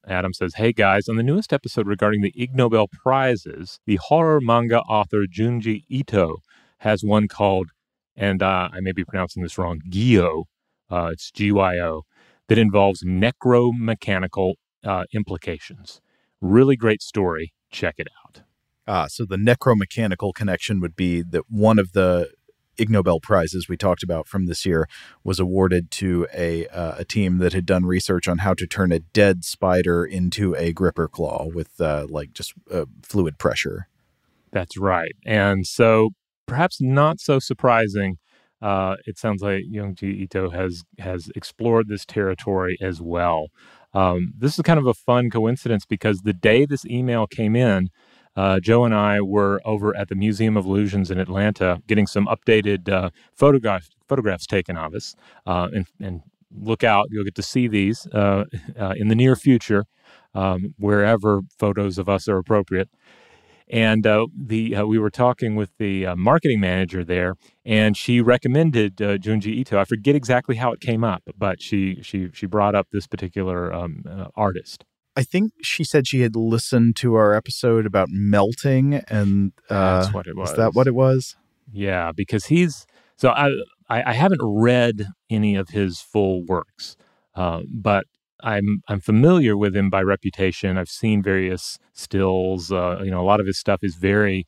Adam 0.09 0.33
says, 0.33 0.55
Hey 0.55 0.71
guys, 0.71 1.09
on 1.09 1.17
the 1.17 1.23
newest 1.23 1.51
episode 1.51 1.85
regarding 1.85 2.21
the 2.21 2.33
Ig 2.35 2.55
Nobel 2.55 2.87
Prizes, 2.87 3.79
the 3.85 3.97
horror 3.97 4.39
manga 4.39 4.79
author 4.79 5.25
Junji 5.25 5.83
Ito 5.89 6.37
has 6.79 7.03
one 7.03 7.27
called, 7.27 7.71
and 8.15 8.41
uh, 8.41 8.69
I 8.71 8.79
may 8.79 8.93
be 8.93 9.03
pronouncing 9.03 9.43
this 9.43 9.57
wrong, 9.57 9.81
Gyo. 9.89 10.45
Uh, 10.89 11.09
it's 11.11 11.29
G 11.31 11.51
Y 11.51 11.79
O 11.79 12.03
that 12.47 12.57
involves 12.57 13.03
necromechanical 13.03 14.53
uh, 14.83 15.03
implications. 15.13 16.01
Really 16.41 16.75
great 16.75 17.01
story. 17.01 17.53
Check 17.71 17.95
it 17.97 18.07
out. 18.25 18.41
Ah, 18.87 19.07
so 19.07 19.25
the 19.25 19.35
necromechanical 19.35 20.33
connection 20.33 20.79
would 20.79 20.95
be 20.95 21.21
that 21.21 21.49
one 21.49 21.77
of 21.77 21.91
the 21.91 22.31
Ig 22.77 22.89
Nobel 22.89 23.19
prizes 23.19 23.67
we 23.67 23.75
talked 23.75 24.03
about 24.03 24.27
from 24.27 24.45
this 24.45 24.65
year 24.65 24.87
was 25.23 25.39
awarded 25.39 25.91
to 25.91 26.27
a 26.33 26.67
uh, 26.67 26.95
a 26.97 27.05
team 27.05 27.39
that 27.39 27.53
had 27.53 27.65
done 27.65 27.85
research 27.85 28.27
on 28.27 28.39
how 28.39 28.53
to 28.53 28.67
turn 28.67 28.91
a 28.91 28.99
dead 28.99 29.43
spider 29.43 30.05
into 30.05 30.55
a 30.55 30.71
gripper 30.73 31.07
claw 31.07 31.47
with 31.47 31.81
uh, 31.81 32.05
like 32.09 32.33
just 32.33 32.53
uh, 32.71 32.85
fluid 33.01 33.37
pressure. 33.37 33.87
That's 34.51 34.77
right, 34.77 35.15
and 35.25 35.65
so 35.67 36.11
perhaps 36.45 36.79
not 36.79 37.19
so 37.19 37.39
surprising 37.39 38.17
uh, 38.61 38.95
it 39.05 39.17
sounds 39.17 39.41
like 39.41 39.63
Junji 39.71 40.21
Ito 40.21 40.49
has 40.49 40.83
has 40.99 41.29
explored 41.35 41.87
this 41.87 42.05
territory 42.05 42.77
as 42.81 43.01
well. 43.01 43.47
Um, 43.93 44.33
this 44.37 44.57
is 44.57 44.61
kind 44.63 44.79
of 44.79 44.87
a 44.87 44.93
fun 44.93 45.29
coincidence 45.29 45.85
because 45.85 46.21
the 46.21 46.33
day 46.33 46.65
this 46.65 46.85
email 46.85 47.25
came 47.27 47.55
in, 47.55 47.89
uh, 48.35 48.59
Joe 48.59 48.85
and 48.85 48.93
I 48.93 49.19
were 49.21 49.61
over 49.65 49.97
at 49.97 50.09
the 50.09 50.15
Museum 50.15 50.57
of 50.57 50.65
Illusions 50.65 51.09
in 51.09 51.19
Atlanta 51.19 51.81
getting 51.87 52.05
some 52.05 52.27
updated 52.27 52.87
uh, 52.87 53.09
photographs 53.33 53.89
photographs 54.07 54.45
taken 54.45 54.77
of 54.77 54.93
us. 54.93 55.15
Uh, 55.45 55.67
and, 55.73 55.87
and, 55.99 56.21
look 56.61 56.81
out, 56.81 57.07
you'll 57.11 57.25
get 57.25 57.35
to 57.35 57.43
see 57.43 57.67
these 57.67 58.07
uh, 58.13 58.45
uh, 58.79 58.93
in 58.95 59.09
the 59.09 59.15
near 59.15 59.35
future, 59.35 59.85
um, 60.33 60.73
wherever 60.79 61.41
photos 61.59 61.97
of 61.97 62.07
us 62.07 62.29
are 62.29 62.37
appropriate. 62.37 62.89
And 63.69 64.07
uh, 64.07 64.27
the 64.33 64.75
uh, 64.75 64.85
we 64.85 64.97
were 64.97 65.09
talking 65.09 65.55
with 65.55 65.71
the 65.77 66.05
uh, 66.05 66.15
marketing 66.15 66.61
manager 66.61 67.03
there, 67.03 67.35
and 67.65 67.97
she 67.97 68.21
recommended 68.21 69.01
uh, 69.01 69.17
Junji 69.17 69.47
Ito. 69.47 69.77
I 69.77 69.83
forget 69.83 70.15
exactly 70.15 70.55
how 70.55 70.71
it 70.71 70.79
came 70.79 71.03
up, 71.03 71.23
but 71.37 71.61
she 71.61 72.01
she 72.01 72.29
she 72.33 72.45
brought 72.45 72.75
up 72.75 72.87
this 72.91 73.07
particular 73.07 73.73
um, 73.73 74.03
uh, 74.09 74.27
artist. 74.35 74.85
I 75.17 75.23
think 75.23 75.51
she 75.61 75.83
said 75.83 76.07
she 76.07 76.21
had 76.21 76.35
listened 76.35 76.95
to 76.97 77.15
our 77.15 77.33
episode 77.33 77.85
about 77.85 78.07
melting, 78.09 78.95
and 79.09 79.51
uh, 79.69 79.99
that's 80.01 80.13
what 80.13 80.27
it 80.27 80.37
was. 80.37 80.51
Is 80.51 80.57
that 80.57 80.73
what 80.73 80.87
it 80.87 80.95
was? 80.95 81.35
Yeah, 81.69 82.13
because 82.15 82.45
he's 82.45 82.85
so 83.17 83.29
I 83.31 83.49
I, 83.89 84.11
I 84.11 84.13
haven't 84.13 84.41
read 84.41 85.07
any 85.29 85.55
of 85.55 85.69
his 85.69 85.99
full 85.99 86.45
works, 86.45 86.95
but 87.35 88.05
I'm 88.43 88.81
I'm 88.87 88.99
familiar 88.99 89.57
with 89.57 89.75
him 89.75 89.89
by 89.89 90.01
reputation. 90.01 90.77
I've 90.77 90.89
seen 90.89 91.23
various 91.23 91.79
stills. 91.93 92.71
Uh, 92.71 93.01
you 93.03 93.11
know, 93.11 93.21
a 93.21 93.25
lot 93.25 93.39
of 93.39 93.47
his 93.47 93.57
stuff 93.57 93.79
is 93.83 93.95
very, 93.95 94.47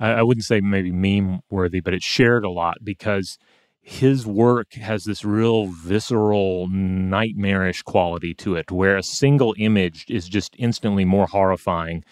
I, 0.00 0.12
I 0.12 0.22
wouldn't 0.22 0.44
say 0.44 0.60
maybe 0.60 0.92
meme 0.92 1.40
worthy, 1.50 1.80
but 1.80 1.94
it's 1.94 2.04
shared 2.04 2.44
a 2.44 2.50
lot 2.50 2.78
because 2.82 3.38
his 3.80 4.24
work 4.26 4.74
has 4.74 5.04
this 5.04 5.24
real 5.24 5.66
visceral, 5.66 6.68
nightmarish 6.68 7.82
quality 7.82 8.32
to 8.34 8.54
it, 8.54 8.70
where 8.70 8.96
a 8.96 9.02
single 9.02 9.54
image 9.58 10.06
is 10.08 10.28
just 10.28 10.54
instantly 10.58 11.04
more 11.04 11.26
horrifying 11.26 12.04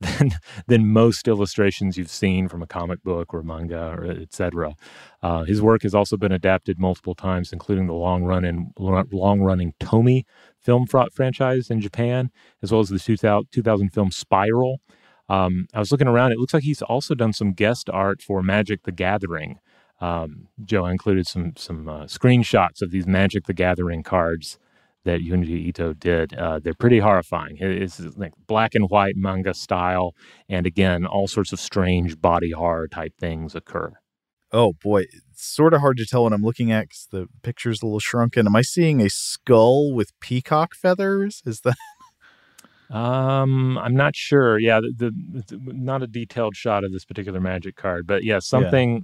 than 0.18 0.30
than 0.68 0.86
most 0.86 1.26
illustrations 1.26 1.98
you've 1.98 2.10
seen 2.10 2.48
from 2.48 2.62
a 2.62 2.68
comic 2.68 3.02
book 3.02 3.34
or 3.34 3.42
manga 3.42 3.96
or 3.98 4.04
etc. 4.04 4.76
Uh, 5.22 5.42
his 5.42 5.60
work 5.60 5.82
has 5.82 5.92
also 5.92 6.16
been 6.16 6.30
adapted 6.30 6.78
multiple 6.78 7.16
times, 7.16 7.52
including 7.52 7.88
the 7.88 7.94
long 7.94 8.22
run 8.22 8.44
and 8.44 8.72
long 8.78 9.40
running 9.40 9.74
Tomie 9.80 10.24
film 10.60 10.86
franchise 10.86 11.68
in 11.68 11.80
Japan, 11.80 12.30
as 12.62 12.70
well 12.70 12.80
as 12.80 12.90
the 12.90 12.98
2000, 12.98 13.48
2000 13.50 13.90
film 13.90 14.12
Spiral. 14.12 14.80
Um, 15.28 15.66
I 15.74 15.80
was 15.80 15.90
looking 15.90 16.08
around; 16.08 16.30
it 16.30 16.38
looks 16.38 16.54
like 16.54 16.62
he's 16.62 16.82
also 16.82 17.16
done 17.16 17.32
some 17.32 17.52
guest 17.52 17.90
art 17.90 18.22
for 18.22 18.40
Magic: 18.40 18.84
The 18.84 18.92
Gathering. 18.92 19.58
Um, 20.00 20.46
Joe 20.64 20.86
included 20.86 21.26
some 21.26 21.54
some 21.56 21.88
uh, 21.88 22.04
screenshots 22.04 22.82
of 22.82 22.92
these 22.92 23.06
Magic: 23.08 23.46
The 23.46 23.52
Gathering 23.54 24.04
cards 24.04 24.60
that 25.04 25.20
Junji 25.20 25.66
Ito 25.68 25.94
did. 25.94 26.34
Uh, 26.34 26.58
they're 26.58 26.74
pretty 26.74 26.98
horrifying. 26.98 27.56
It's 27.60 28.00
like 28.16 28.32
black 28.46 28.74
and 28.74 28.90
white 28.90 29.16
manga 29.16 29.54
style, 29.54 30.14
and 30.48 30.66
again, 30.66 31.06
all 31.06 31.28
sorts 31.28 31.52
of 31.52 31.60
strange 31.60 32.20
body 32.20 32.50
horror 32.50 32.88
type 32.88 33.12
things 33.18 33.54
occur. 33.54 33.92
Oh 34.50 34.72
boy, 34.82 35.02
it's 35.02 35.54
sort 35.54 35.74
of 35.74 35.80
hard 35.80 35.98
to 35.98 36.06
tell 36.06 36.24
what 36.24 36.32
I'm 36.32 36.42
looking 36.42 36.72
at 36.72 36.88
because 36.88 37.06
the 37.10 37.26
picture's 37.42 37.82
a 37.82 37.86
little 37.86 38.00
shrunken. 38.00 38.46
Am 38.46 38.56
I 38.56 38.62
seeing 38.62 39.00
a 39.00 39.10
skull 39.10 39.92
with 39.92 40.18
peacock 40.20 40.74
feathers? 40.74 41.42
Is 41.44 41.60
that? 41.62 41.76
Um, 42.90 43.76
I'm 43.76 43.94
not 43.94 44.16
sure. 44.16 44.58
Yeah, 44.58 44.80
the, 44.80 45.12
the, 45.12 45.42
the, 45.46 45.60
not 45.74 46.02
a 46.02 46.06
detailed 46.06 46.56
shot 46.56 46.84
of 46.84 46.90
this 46.90 47.04
particular 47.04 47.38
magic 47.38 47.76
card, 47.76 48.06
but 48.06 48.24
yeah, 48.24 48.38
something. 48.38 48.94
Yeah 48.94 49.00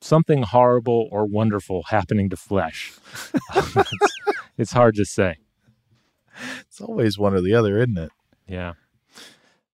something 0.00 0.42
horrible 0.42 1.08
or 1.10 1.24
wonderful 1.24 1.82
happening 1.84 2.28
to 2.30 2.36
flesh. 2.36 2.92
it's, 4.58 4.72
hard 4.72 4.94
to 4.96 5.04
say. 5.04 5.36
It's 6.60 6.80
always 6.80 7.18
one 7.18 7.34
or 7.34 7.40
the 7.40 7.54
other, 7.54 7.78
isn't 7.78 7.98
it? 7.98 8.10
Yeah. 8.46 8.74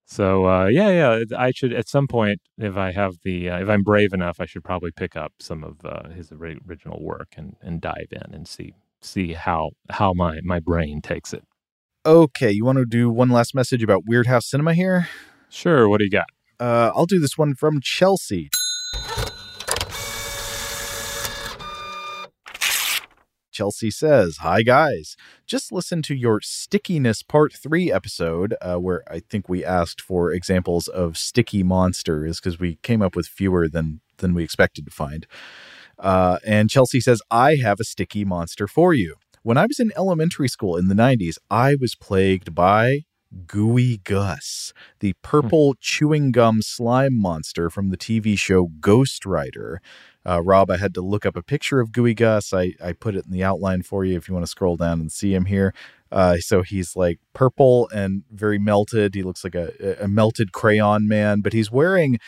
So 0.05 0.47
uh, 0.47 0.67
yeah, 0.67 0.91
yeah. 0.91 1.25
I 1.37 1.51
should 1.51 1.73
at 1.73 1.89
some 1.89 2.07
point, 2.07 2.41
if 2.57 2.77
I 2.77 2.93
have 2.93 3.17
the, 3.25 3.51
uh, 3.51 3.59
if 3.61 3.69
I'm 3.69 3.83
brave 3.83 4.13
enough, 4.13 4.41
I 4.41 4.47
should 4.47 4.63
probably 4.63 4.93
pick 4.93 5.17
up 5.17 5.33
some 5.41 5.65
of 5.65 5.85
uh, 5.85 6.11
his 6.11 6.31
original 6.31 7.03
work 7.03 7.35
and, 7.37 7.57
and 7.61 7.81
dive 7.81 8.09
in 8.13 8.33
and 8.33 8.47
see 8.47 8.75
see 9.01 9.33
how 9.33 9.71
how 9.91 10.13
my 10.13 10.41
my 10.43 10.61
brain 10.61 11.01
takes 11.03 11.33
it. 11.33 11.45
Okay, 12.07 12.51
you 12.51 12.65
want 12.65 12.79
to 12.79 12.87
do 12.87 13.11
one 13.11 13.31
last 13.31 13.55
message 13.55 13.83
about 13.83 14.05
Weirdhouse 14.05 14.45
Cinema 14.45 14.75
here? 14.75 15.09
Sure. 15.49 15.89
What 15.89 15.99
do 15.99 16.05
you 16.05 16.11
got? 16.11 16.27
Uh, 16.61 16.93
I'll 16.95 17.07
do 17.07 17.19
this 17.19 17.39
one 17.39 17.55
from 17.55 17.81
Chelsea. 17.83 18.51
Chelsea 23.55 23.91
says, 23.91 24.39
Hi, 24.39 24.63
guys. 24.63 25.17
Just 25.47 25.73
listen 25.73 26.03
to 26.03 26.15
your 26.15 26.41
stickiness 26.43 27.23
part 27.23 27.53
three 27.55 27.91
episode, 27.91 28.55
uh, 28.61 28.77
where 28.77 29.03
I 29.11 29.21
think 29.21 29.49
we 29.49 29.65
asked 29.65 30.01
for 30.01 30.33
examples 30.33 30.89
of 30.89 31.17
sticky 31.17 31.63
monsters 31.63 32.41
because 32.41 32.59
we 32.59 32.77
came 32.83 33.01
up 33.01 33.17
with 33.17 33.27
fewer 33.27 33.69
than, 33.69 34.01
than 34.19 34.35
we 34.35 34.43
expected 34.43 34.85
to 34.85 34.91
find. 34.91 35.27
Uh, 35.99 36.39
and 36.45 36.69
Chelsea 36.69 37.01
says, 37.01 37.23
I 37.31 37.57
have 37.57 37.79
a 37.81 37.85
sticky 37.85 38.25
monster 38.25 38.67
for 38.67 38.93
you. 38.93 39.15
When 39.43 39.57
I 39.57 39.67
was 39.67 39.79
in 39.79 39.93
elementary 39.97 40.49
school 40.49 40.77
in 40.77 40.89
the 40.89 40.95
90s, 40.95 41.37
I 41.51 41.77
was 41.81 41.95
plagued 41.95 42.55
by 42.55 43.05
Gooey 43.47 43.99
Gus, 44.05 44.73
the 45.01 45.15
purple 45.23 45.75
chewing 45.81 46.33
gum 46.33 46.63
slime 46.63 47.21
monster 47.21 47.71
from 47.71 47.91
the 47.91 47.97
TV 47.97 48.39
show 48.39 48.69
Ghostwriter. 48.81 49.79
Uh, 50.27 50.43
Rob, 50.43 50.71
I 50.71 50.79
had 50.79 50.95
to 50.95 51.01
look 51.01 51.27
up 51.27 51.37
a 51.37 51.43
picture 51.43 51.81
of 51.81 51.93
Gooey 51.93 52.15
Gus. 52.15 52.53
I, 52.53 52.75
I 52.83 52.93
put 52.93 53.15
it 53.15 53.27
in 53.27 53.33
the 53.33 53.45
outline 53.45 53.83
for 53.83 54.05
you 54.05 54.17
if 54.17 54.29
you 54.29 54.35
want 54.35 54.45
to 54.45 54.51
scroll 54.51 54.77
down 54.77 55.01
and 55.01 55.13
see 55.13 55.35
him 55.35 55.47
here. 55.47 55.75
Uh, 56.11 56.39
so 56.39 56.63
he's 56.63 56.97
like 56.97 57.19
purple 57.33 57.89
and 57.93 58.23
very 58.31 58.59
melted. 58.59 59.15
He 59.15 59.23
looks 59.23 59.45
like 59.45 59.55
a, 59.55 59.97
a 60.01 60.09
melted 60.09 60.53
crayon 60.53 61.09
man, 61.09 61.41
but 61.41 61.53
he's 61.53 61.71
wearing 61.71 62.19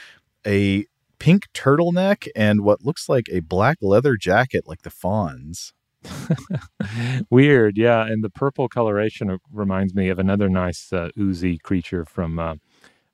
a 0.47 0.87
pink 1.19 1.45
turtleneck 1.55 2.29
and 2.35 2.63
what 2.63 2.85
looks 2.85 3.09
like 3.09 3.27
a 3.31 3.41
black 3.41 3.79
leather 3.81 4.17
jacket 4.17 4.65
like 4.67 4.83
the 4.83 4.91
Fonz. 4.91 5.73
Weird, 7.31 7.77
yeah. 7.77 8.05
And 8.07 8.23
the 8.23 8.31
purple 8.31 8.69
coloration 8.69 9.39
reminds 9.53 9.95
me 9.95 10.09
of 10.09 10.19
another 10.19 10.49
nice 10.49 10.93
uh, 10.93 11.11
oozy 11.19 11.59
creature 11.59 12.05
from 12.05 12.39
uh, 12.39 12.55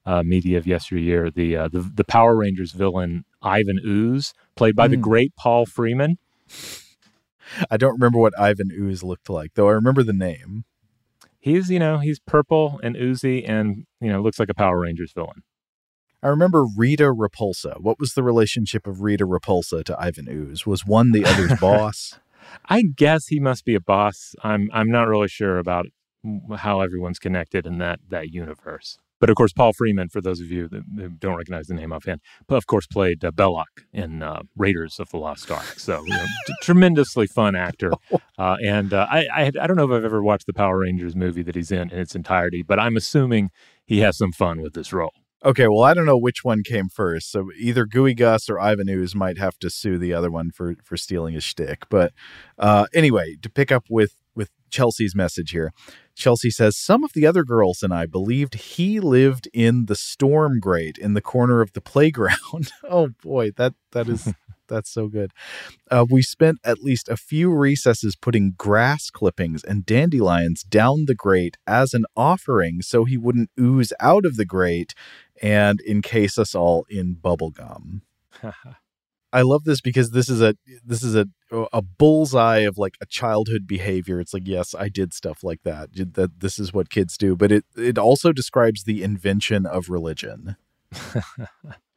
uh, 0.04 0.22
media 0.22 0.58
of 0.58 0.66
yesteryear. 0.66 1.30
The, 1.30 1.56
uh, 1.56 1.68
the 1.68 1.80
the 1.80 2.04
Power 2.04 2.36
Rangers 2.36 2.72
villain 2.72 3.24
Ivan 3.42 3.80
Ooze, 3.84 4.34
played 4.56 4.76
by 4.76 4.88
mm. 4.88 4.90
the 4.90 4.96
hmm. 4.96 5.02
great 5.02 5.36
Paul 5.36 5.66
Freeman. 5.66 6.18
I 7.70 7.76
don't 7.76 7.94
remember 7.94 8.18
what 8.18 8.38
Ivan 8.38 8.70
Ooze 8.72 9.02
looked 9.02 9.28
like, 9.28 9.54
though. 9.54 9.68
I 9.68 9.72
remember 9.72 10.02
the 10.02 10.12
name. 10.12 10.64
He's 11.38 11.70
you 11.70 11.78
know 11.78 11.98
he's 11.98 12.20
purple 12.20 12.80
and 12.82 12.96
oozy, 12.96 13.44
and 13.44 13.86
you 14.00 14.12
know 14.12 14.20
looks 14.20 14.38
like 14.38 14.48
a 14.48 14.54
Power 14.54 14.80
Rangers 14.80 15.12
villain. 15.12 15.42
I 16.22 16.28
remember 16.28 16.64
Rita 16.64 17.12
Repulsa. 17.12 17.80
What 17.80 17.98
was 17.98 18.14
the 18.14 18.22
relationship 18.22 18.86
of 18.86 19.02
Rita 19.02 19.26
Repulsa 19.26 19.82
to 19.84 20.00
Ivan 20.00 20.28
Ooze? 20.28 20.64
Was 20.64 20.86
one 20.86 21.10
the 21.10 21.24
other's 21.24 21.52
boss? 21.60 22.20
I 22.68 22.82
guess 22.82 23.26
he 23.26 23.40
must 23.40 23.64
be 23.64 23.74
a 23.74 23.80
boss. 23.80 24.34
I'm 24.42 24.70
I'm 24.72 24.90
not 24.90 25.08
really 25.08 25.28
sure 25.28 25.58
about 25.58 25.86
how 26.56 26.80
everyone's 26.80 27.18
connected 27.18 27.66
in 27.66 27.78
that 27.78 28.00
that 28.08 28.30
universe. 28.30 28.98
But 29.22 29.30
of 29.30 29.36
course, 29.36 29.52
Paul 29.52 29.72
Freeman, 29.72 30.08
for 30.08 30.20
those 30.20 30.40
of 30.40 30.50
you 30.50 30.66
that 30.66 31.20
don't 31.20 31.36
recognize 31.36 31.68
the 31.68 31.74
name 31.74 31.92
offhand, 31.92 32.20
but 32.48 32.56
of 32.56 32.66
course 32.66 32.88
played 32.88 33.24
uh, 33.24 33.30
Belloq 33.30 33.84
in 33.92 34.20
uh, 34.20 34.42
Raiders 34.56 34.98
of 34.98 35.10
the 35.10 35.16
Lost 35.16 35.48
Ark. 35.48 35.78
So, 35.78 36.02
you 36.04 36.10
know, 36.10 36.24
t- 36.44 36.54
tremendously 36.60 37.28
fun 37.28 37.54
actor. 37.54 37.92
Uh, 38.38 38.56
and 38.64 38.92
uh, 38.92 39.06
I, 39.08 39.26
I, 39.32 39.42
I 39.60 39.66
don't 39.66 39.76
know 39.76 39.84
if 39.84 39.90
I've 39.92 40.04
ever 40.04 40.22
watched 40.22 40.46
the 40.46 40.52
Power 40.52 40.78
Rangers 40.78 41.14
movie 41.14 41.42
that 41.42 41.54
he's 41.54 41.70
in 41.70 41.90
in 41.90 41.98
its 42.00 42.16
entirety, 42.16 42.62
but 42.62 42.80
I'm 42.80 42.96
assuming 42.96 43.50
he 43.84 43.98
has 44.00 44.16
some 44.16 44.32
fun 44.32 44.62
with 44.62 44.72
this 44.72 44.92
role. 44.92 45.12
Okay, 45.44 45.66
well, 45.66 45.82
I 45.82 45.92
don't 45.92 46.06
know 46.06 46.18
which 46.18 46.44
one 46.44 46.62
came 46.62 46.88
first. 46.88 47.32
So 47.32 47.50
either 47.58 47.84
Gooey 47.84 48.14
Gus 48.14 48.48
or 48.48 48.60
Ivan 48.60 48.88
Ooze 48.88 49.14
might 49.14 49.38
have 49.38 49.58
to 49.58 49.70
sue 49.70 49.98
the 49.98 50.12
other 50.12 50.30
one 50.30 50.50
for 50.52 50.76
for 50.84 50.96
stealing 50.96 51.34
his 51.34 51.44
shtick. 51.44 51.88
But 51.88 52.12
uh, 52.58 52.86
anyway, 52.94 53.36
to 53.42 53.50
pick 53.50 53.72
up 53.72 53.86
with 53.90 54.14
with 54.36 54.50
Chelsea's 54.70 55.16
message 55.16 55.50
here, 55.50 55.72
Chelsea 56.14 56.50
says 56.50 56.76
some 56.76 57.02
of 57.02 57.12
the 57.12 57.26
other 57.26 57.42
girls 57.42 57.82
and 57.82 57.92
I 57.92 58.06
believed 58.06 58.54
he 58.54 59.00
lived 59.00 59.48
in 59.52 59.86
the 59.86 59.96
storm 59.96 60.60
grate 60.60 60.96
in 60.96 61.14
the 61.14 61.20
corner 61.20 61.60
of 61.60 61.72
the 61.72 61.80
playground. 61.80 62.70
oh 62.88 63.08
boy, 63.22 63.50
that 63.56 63.74
that 63.90 64.08
is 64.08 64.32
that's 64.68 64.90
so 64.90 65.08
good. 65.08 65.32
Uh, 65.90 66.06
we 66.08 66.22
spent 66.22 66.58
at 66.64 66.82
least 66.82 67.08
a 67.08 67.16
few 67.16 67.52
recesses 67.52 68.14
putting 68.14 68.52
grass 68.56 69.10
clippings 69.10 69.64
and 69.64 69.84
dandelions 69.84 70.62
down 70.62 71.06
the 71.06 71.16
grate 71.16 71.56
as 71.66 71.94
an 71.94 72.04
offering 72.16 72.80
so 72.80 73.04
he 73.04 73.18
wouldn't 73.18 73.50
ooze 73.58 73.92
out 74.00 74.24
of 74.24 74.36
the 74.36 74.46
grate 74.46 74.94
and 75.42 75.80
encase 75.80 76.38
us 76.38 76.54
all 76.54 76.86
in 76.88 77.14
bubble 77.14 77.50
gum. 77.50 78.02
I 79.34 79.42
love 79.42 79.64
this 79.64 79.80
because 79.80 80.10
this 80.10 80.28
is 80.28 80.42
a 80.42 80.54
this 80.84 81.02
is 81.02 81.16
a 81.16 81.26
a 81.72 81.80
bullseye 81.80 82.58
of 82.58 82.76
like 82.76 82.96
a 83.00 83.06
childhood 83.06 83.66
behavior. 83.66 84.20
It's 84.20 84.34
like 84.34 84.46
yes, 84.46 84.74
I 84.74 84.88
did 84.88 85.14
stuff 85.14 85.42
like 85.42 85.62
that. 85.64 85.88
That 86.14 86.40
this 86.40 86.58
is 86.58 86.72
what 86.72 86.90
kids 86.90 87.16
do, 87.16 87.34
but 87.34 87.50
it 87.50 87.64
it 87.76 87.98
also 87.98 88.32
describes 88.32 88.84
the 88.84 89.02
invention 89.02 89.64
of 89.64 89.88
religion. 89.88 90.56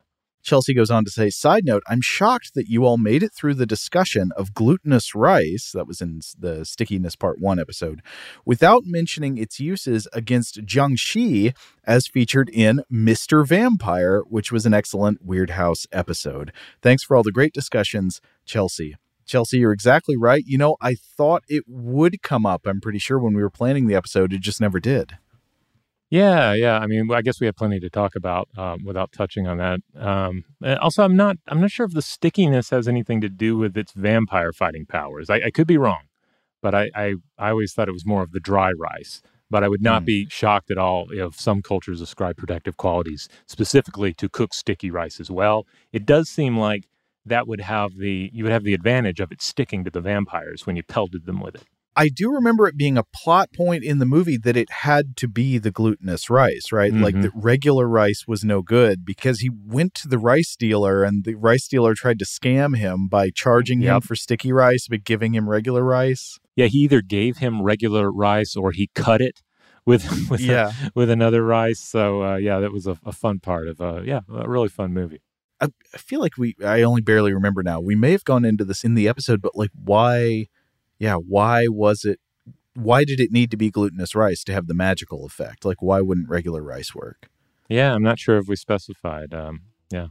Chelsea 0.45 0.75
goes 0.75 0.91
on 0.91 1.03
to 1.03 1.09
say, 1.09 1.31
side 1.31 1.65
note, 1.65 1.81
I'm 1.87 2.01
shocked 2.01 2.53
that 2.53 2.69
you 2.69 2.85
all 2.85 2.99
made 2.99 3.23
it 3.23 3.33
through 3.33 3.55
the 3.55 3.65
discussion 3.65 4.29
of 4.37 4.53
glutinous 4.53 5.15
rice, 5.15 5.71
that 5.73 5.87
was 5.87 6.01
in 6.01 6.21
the 6.37 6.63
Stickiness 6.63 7.15
Part 7.15 7.41
1 7.41 7.59
episode, 7.59 8.03
without 8.45 8.83
mentioning 8.85 9.39
its 9.39 9.59
uses 9.59 10.07
against 10.13 10.63
Jiangshi 10.63 11.55
as 11.83 12.07
featured 12.07 12.49
in 12.53 12.83
Mr. 12.93 13.45
Vampire, 13.45 14.21
which 14.29 14.51
was 14.51 14.67
an 14.67 14.73
excellent 14.73 15.25
Weirdhouse 15.27 15.87
episode. 15.91 16.51
Thanks 16.79 17.03
for 17.03 17.17
all 17.17 17.23
the 17.23 17.31
great 17.31 17.53
discussions, 17.53 18.21
Chelsea. 18.45 18.95
Chelsea, 19.25 19.57
you're 19.57 19.71
exactly 19.71 20.15
right. 20.15 20.43
You 20.45 20.59
know, 20.59 20.77
I 20.79 20.93
thought 20.93 21.43
it 21.49 21.63
would 21.67 22.21
come 22.21 22.45
up, 22.45 22.67
I'm 22.67 22.79
pretty 22.79 22.99
sure, 22.99 23.17
when 23.17 23.33
we 23.33 23.41
were 23.41 23.49
planning 23.49 23.87
the 23.87 23.95
episode. 23.95 24.31
It 24.31 24.41
just 24.41 24.61
never 24.61 24.79
did. 24.79 25.17
Yeah, 26.09 26.53
yeah. 26.53 26.77
I 26.77 26.87
mean, 26.87 27.11
I 27.11 27.21
guess 27.21 27.39
we 27.39 27.47
have 27.47 27.55
plenty 27.55 27.79
to 27.79 27.89
talk 27.89 28.15
about 28.15 28.47
um, 28.57 28.83
without 28.85 29.11
touching 29.11 29.47
on 29.47 29.57
that. 29.57 29.79
Um, 29.99 30.43
also, 30.63 31.03
I'm 31.03 31.15
not 31.15 31.37
I'm 31.47 31.59
not 31.59 31.71
sure 31.71 31.85
if 31.85 31.93
the 31.93 32.01
stickiness 32.01 32.69
has 32.69 32.87
anything 32.87 33.21
to 33.21 33.29
do 33.29 33.57
with 33.57 33.75
its 33.75 33.91
vampire 33.93 34.53
fighting 34.53 34.85
powers. 34.85 35.29
I, 35.29 35.35
I 35.45 35.51
could 35.51 35.67
be 35.67 35.77
wrong, 35.77 36.03
but 36.61 36.75
I, 36.75 36.89
I, 36.95 37.15
I 37.37 37.49
always 37.49 37.73
thought 37.73 37.89
it 37.89 37.93
was 37.93 38.05
more 38.05 38.21
of 38.21 38.31
the 38.31 38.39
dry 38.39 38.71
rice. 38.71 39.21
But 39.49 39.63
I 39.63 39.67
would 39.67 39.81
not 39.81 40.01
mm. 40.01 40.05
be 40.05 40.27
shocked 40.29 40.71
at 40.71 40.77
all 40.77 41.07
if 41.11 41.39
some 41.39 41.61
cultures 41.61 42.01
ascribe 42.01 42.35
protective 42.35 42.77
qualities 42.77 43.29
specifically 43.45 44.11
to 44.15 44.27
cooked 44.27 44.55
sticky 44.55 44.89
rice 44.89 45.19
as 45.19 45.29
well. 45.29 45.67
It 45.93 46.05
does 46.05 46.29
seem 46.29 46.57
like 46.57 46.87
that 47.25 47.47
would 47.47 47.61
have 47.61 47.97
the 47.97 48.29
you 48.33 48.43
would 48.43 48.53
have 48.53 48.63
the 48.63 48.73
advantage 48.73 49.19
of 49.19 49.31
it 49.31 49.41
sticking 49.41 49.83
to 49.83 49.91
the 49.91 50.01
vampires 50.01 50.65
when 50.65 50.75
you 50.75 50.83
pelted 50.83 51.25
them 51.25 51.41
with 51.41 51.55
it. 51.55 51.63
I 51.95 52.09
do 52.09 52.31
remember 52.31 52.67
it 52.67 52.75
being 52.75 52.97
a 52.97 53.03
plot 53.03 53.53
point 53.53 53.83
in 53.83 53.99
the 53.99 54.05
movie 54.05 54.37
that 54.37 54.57
it 54.57 54.69
had 54.69 55.15
to 55.17 55.27
be 55.27 55.57
the 55.57 55.71
glutinous 55.71 56.29
rice, 56.29 56.71
right? 56.71 56.91
Mm-hmm. 56.91 57.03
Like 57.03 57.21
the 57.21 57.31
regular 57.33 57.87
rice 57.87 58.25
was 58.27 58.43
no 58.43 58.61
good 58.61 59.05
because 59.05 59.39
he 59.39 59.49
went 59.49 59.93
to 59.95 60.07
the 60.07 60.17
rice 60.17 60.55
dealer 60.57 61.03
and 61.03 61.23
the 61.23 61.35
rice 61.35 61.67
dealer 61.67 61.93
tried 61.93 62.19
to 62.19 62.25
scam 62.25 62.77
him 62.77 63.07
by 63.07 63.29
charging 63.29 63.81
yep. 63.81 63.95
him 63.95 64.01
for 64.01 64.15
sticky 64.15 64.51
rice 64.51 64.87
but 64.89 65.03
giving 65.03 65.33
him 65.33 65.49
regular 65.49 65.83
rice. 65.83 66.37
Yeah, 66.55 66.65
he 66.65 66.79
either 66.79 67.01
gave 67.01 67.37
him 67.37 67.61
regular 67.61 68.11
rice 68.11 68.55
or 68.55 68.71
he 68.71 68.89
cut 68.93 69.21
it 69.21 69.41
with 69.85 70.29
with 70.29 70.41
yeah. 70.41 70.71
a, 70.83 70.91
with 70.95 71.09
another 71.09 71.45
rice. 71.45 71.79
So 71.79 72.23
uh, 72.23 72.35
yeah, 72.35 72.59
that 72.59 72.73
was 72.73 72.87
a, 72.87 72.97
a 73.05 73.13
fun 73.13 73.39
part 73.39 73.67
of 73.67 73.79
uh 73.79 74.01
yeah, 74.01 74.21
a 74.29 74.49
really 74.49 74.69
fun 74.69 74.93
movie. 74.93 75.21
I, 75.61 75.67
I 75.93 75.97
feel 75.97 76.19
like 76.19 76.37
we 76.37 76.55
I 76.63 76.81
only 76.81 77.01
barely 77.01 77.33
remember 77.33 77.63
now. 77.63 77.79
We 77.79 77.95
may 77.95 78.11
have 78.11 78.25
gone 78.25 78.43
into 78.43 78.65
this 78.65 78.83
in 78.83 78.95
the 78.95 79.07
episode, 79.07 79.41
but 79.41 79.55
like 79.55 79.71
why 79.73 80.47
yeah, 80.99 81.15
why 81.15 81.67
was 81.67 82.03
it 82.03 82.19
why 82.75 83.05
did 83.05 83.19
it 83.19 83.31
need 83.31 83.51
to 83.51 83.57
be 83.57 83.71
glutinous 83.71 84.15
rice 84.15 84.43
to 84.43 84.53
have 84.53 84.67
the 84.67 84.73
magical 84.73 85.25
effect? 85.25 85.65
Like 85.65 85.81
why 85.81 86.01
wouldn't 86.01 86.29
regular 86.29 86.61
rice 86.61 86.93
work? 86.93 87.29
Yeah, 87.69 87.93
I'm 87.93 88.03
not 88.03 88.19
sure 88.19 88.37
if 88.37 88.47
we 88.47 88.55
specified. 88.55 89.33
Um, 89.33 89.61
yeah. 89.91 90.07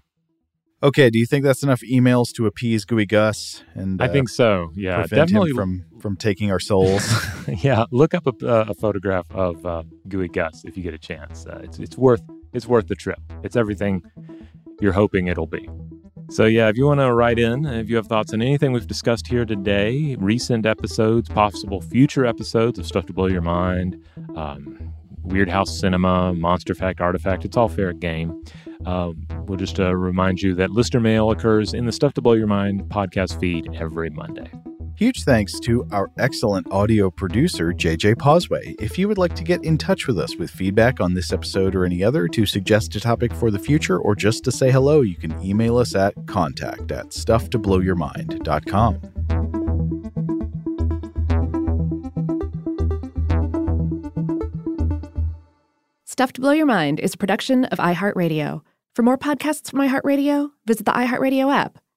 Okay, 0.83 1.09
do 1.09 1.19
you 1.19 1.25
think 1.25 1.45
that's 1.45 1.63
enough 1.63 1.81
emails 1.81 2.31
to 2.35 2.47
appease 2.47 2.85
Gooey 2.85 3.07
Gus? 3.07 3.63
And 3.75 4.03
I 4.03 4.09
think 4.09 4.29
uh, 4.29 4.33
so. 4.33 4.73
Yeah, 4.75 5.07
definitely 5.07 5.53
from 5.53 5.87
from 6.01 6.17
taking 6.17 6.51
our 6.51 6.61
souls. 6.61 7.11
yeah, 7.63 7.85
look 7.91 8.13
up 8.13 8.27
a, 8.27 8.47
uh, 8.47 8.65
a 8.69 8.75
photograph 8.75 9.27
of 9.31 9.65
uh, 9.65 9.85
Gooey 10.09 10.29
Gus 10.29 10.63
if 10.65 10.77
you 10.77 10.83
get 10.83 10.93
a 10.93 10.99
chance. 10.99 11.47
Uh, 11.47 11.61
it's 11.63 11.79
it's 11.79 11.97
worth 11.97 12.23
it's 12.53 12.67
worth 12.67 12.89
the 12.89 12.97
trip. 12.97 13.21
It's 13.43 13.57
everything 13.57 14.03
you're 14.81 14.93
hoping 14.93 15.29
it'll 15.29 15.47
be. 15.47 15.69
So, 16.31 16.47
yeah, 16.47 16.69
if 16.69 16.77
you 16.77 16.87
want 16.87 17.01
to 17.01 17.13
write 17.13 17.39
in, 17.39 17.67
if 17.67 17.89
you 17.89 17.97
have 17.97 18.07
thoughts 18.07 18.33
on 18.33 18.43
anything 18.43 18.73
we've 18.73 18.87
discussed 18.87 19.27
here 19.27 19.45
today, 19.45 20.17
recent 20.19 20.67
episodes, 20.67 21.29
possible 21.29 21.81
future 21.81 22.27
episodes 22.27 22.79
of 22.79 22.87
Stuff 22.87 23.07
to 23.07 23.13
Blow 23.13 23.27
Your 23.27 23.43
Mind, 23.43 24.03
um, 24.35 24.93
Weirdhouse 25.27 25.69
Cinema, 25.69 26.35
Monster 26.35 26.75
Fact, 26.75 27.01
Artifact, 27.01 27.45
it's 27.45 27.57
all 27.57 27.69
fair 27.69 27.93
game. 27.93 28.43
Uh, 28.85 29.13
we'll 29.47 29.59
just 29.59 29.79
uh, 29.81 29.95
remind 29.95 30.43
you 30.43 30.55
that 30.55 30.71
listener 30.71 31.01
mail 31.01 31.31
occurs 31.31 31.73
in 31.73 31.87
the 31.87 31.93
Stuff 31.93 32.15
to 32.15 32.21
Blow 32.21 32.33
Your 32.33 32.47
Mind 32.47 32.83
podcast 32.85 33.39
feed 33.39 33.69
every 33.75 34.11
Monday. 34.11 34.51
Huge 34.97 35.25
thanks 35.25 35.59
to 35.61 35.87
our 35.91 36.09
excellent 36.19 36.71
audio 36.71 37.11
producer, 37.11 37.73
JJ 37.73 38.15
Posway. 38.15 38.77
If 38.81 38.97
you 38.97 39.09
would 39.09 39.19
like 39.19 39.35
to 39.35 39.43
get 39.43 39.65
in 39.65 39.77
touch 39.77 40.07
with 40.07 40.17
us 40.19 40.37
with 40.37 40.53
feedback 40.53 41.01
on 41.01 41.15
this 41.15 41.33
episode 41.33 41.75
or 41.75 41.85
any 41.85 42.05
other, 42.05 42.29
to 42.29 42.47
suggest 42.47 42.95
a 42.95 43.01
topic 43.01 43.35
for 43.35 43.51
the 43.51 43.59
future, 43.59 43.99
or 43.99 44.15
just 44.15 44.45
to 44.45 44.53
say 44.53 44.71
hello, 44.71 45.01
you 45.01 45.17
can 45.17 45.37
email 45.43 45.79
us 45.79 45.97
at 45.97 46.15
contact 46.27 46.93
at 46.93 47.07
stufftoblowyourmind.com. 47.09 49.01
Stuff 56.05 56.33
to 56.35 56.41
Blow 56.41 56.53
Your 56.53 56.67
Mind 56.67 57.01
is 57.01 57.15
a 57.15 57.19
production 57.19 57.65
of 57.65 57.79
iHeartRadio. 57.79 58.61
For 58.95 59.03
more 59.03 59.19
podcasts 59.19 59.69
from 59.69 59.81
iHeartRadio, 59.81 60.51
visit 60.65 60.87
the 60.87 60.93
iHeartRadio 60.93 61.53
app 61.53 61.81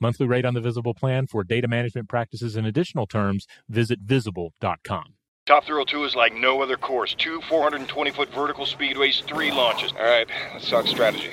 Monthly 0.00 0.26
rate 0.26 0.44
on 0.44 0.54
the 0.54 0.60
Visible 0.60 0.94
plan 0.94 1.26
for 1.26 1.44
data 1.44 1.68
management 1.68 2.08
practices 2.08 2.56
and 2.56 2.66
additional 2.66 3.06
terms, 3.06 3.46
visit 3.68 4.00
visible.com. 4.00 5.14
Top 5.46 5.66
Thrill 5.66 5.84
2 5.84 6.04
is 6.04 6.16
like 6.16 6.32
no 6.32 6.62
other 6.62 6.78
course. 6.78 7.14
Two 7.14 7.42
420 7.42 8.10
foot 8.12 8.30
vertical 8.30 8.64
speedways, 8.64 9.22
three 9.24 9.50
launches. 9.50 9.92
All 9.92 10.02
right, 10.02 10.26
let's 10.54 10.70
talk 10.70 10.86
strategy. 10.86 11.32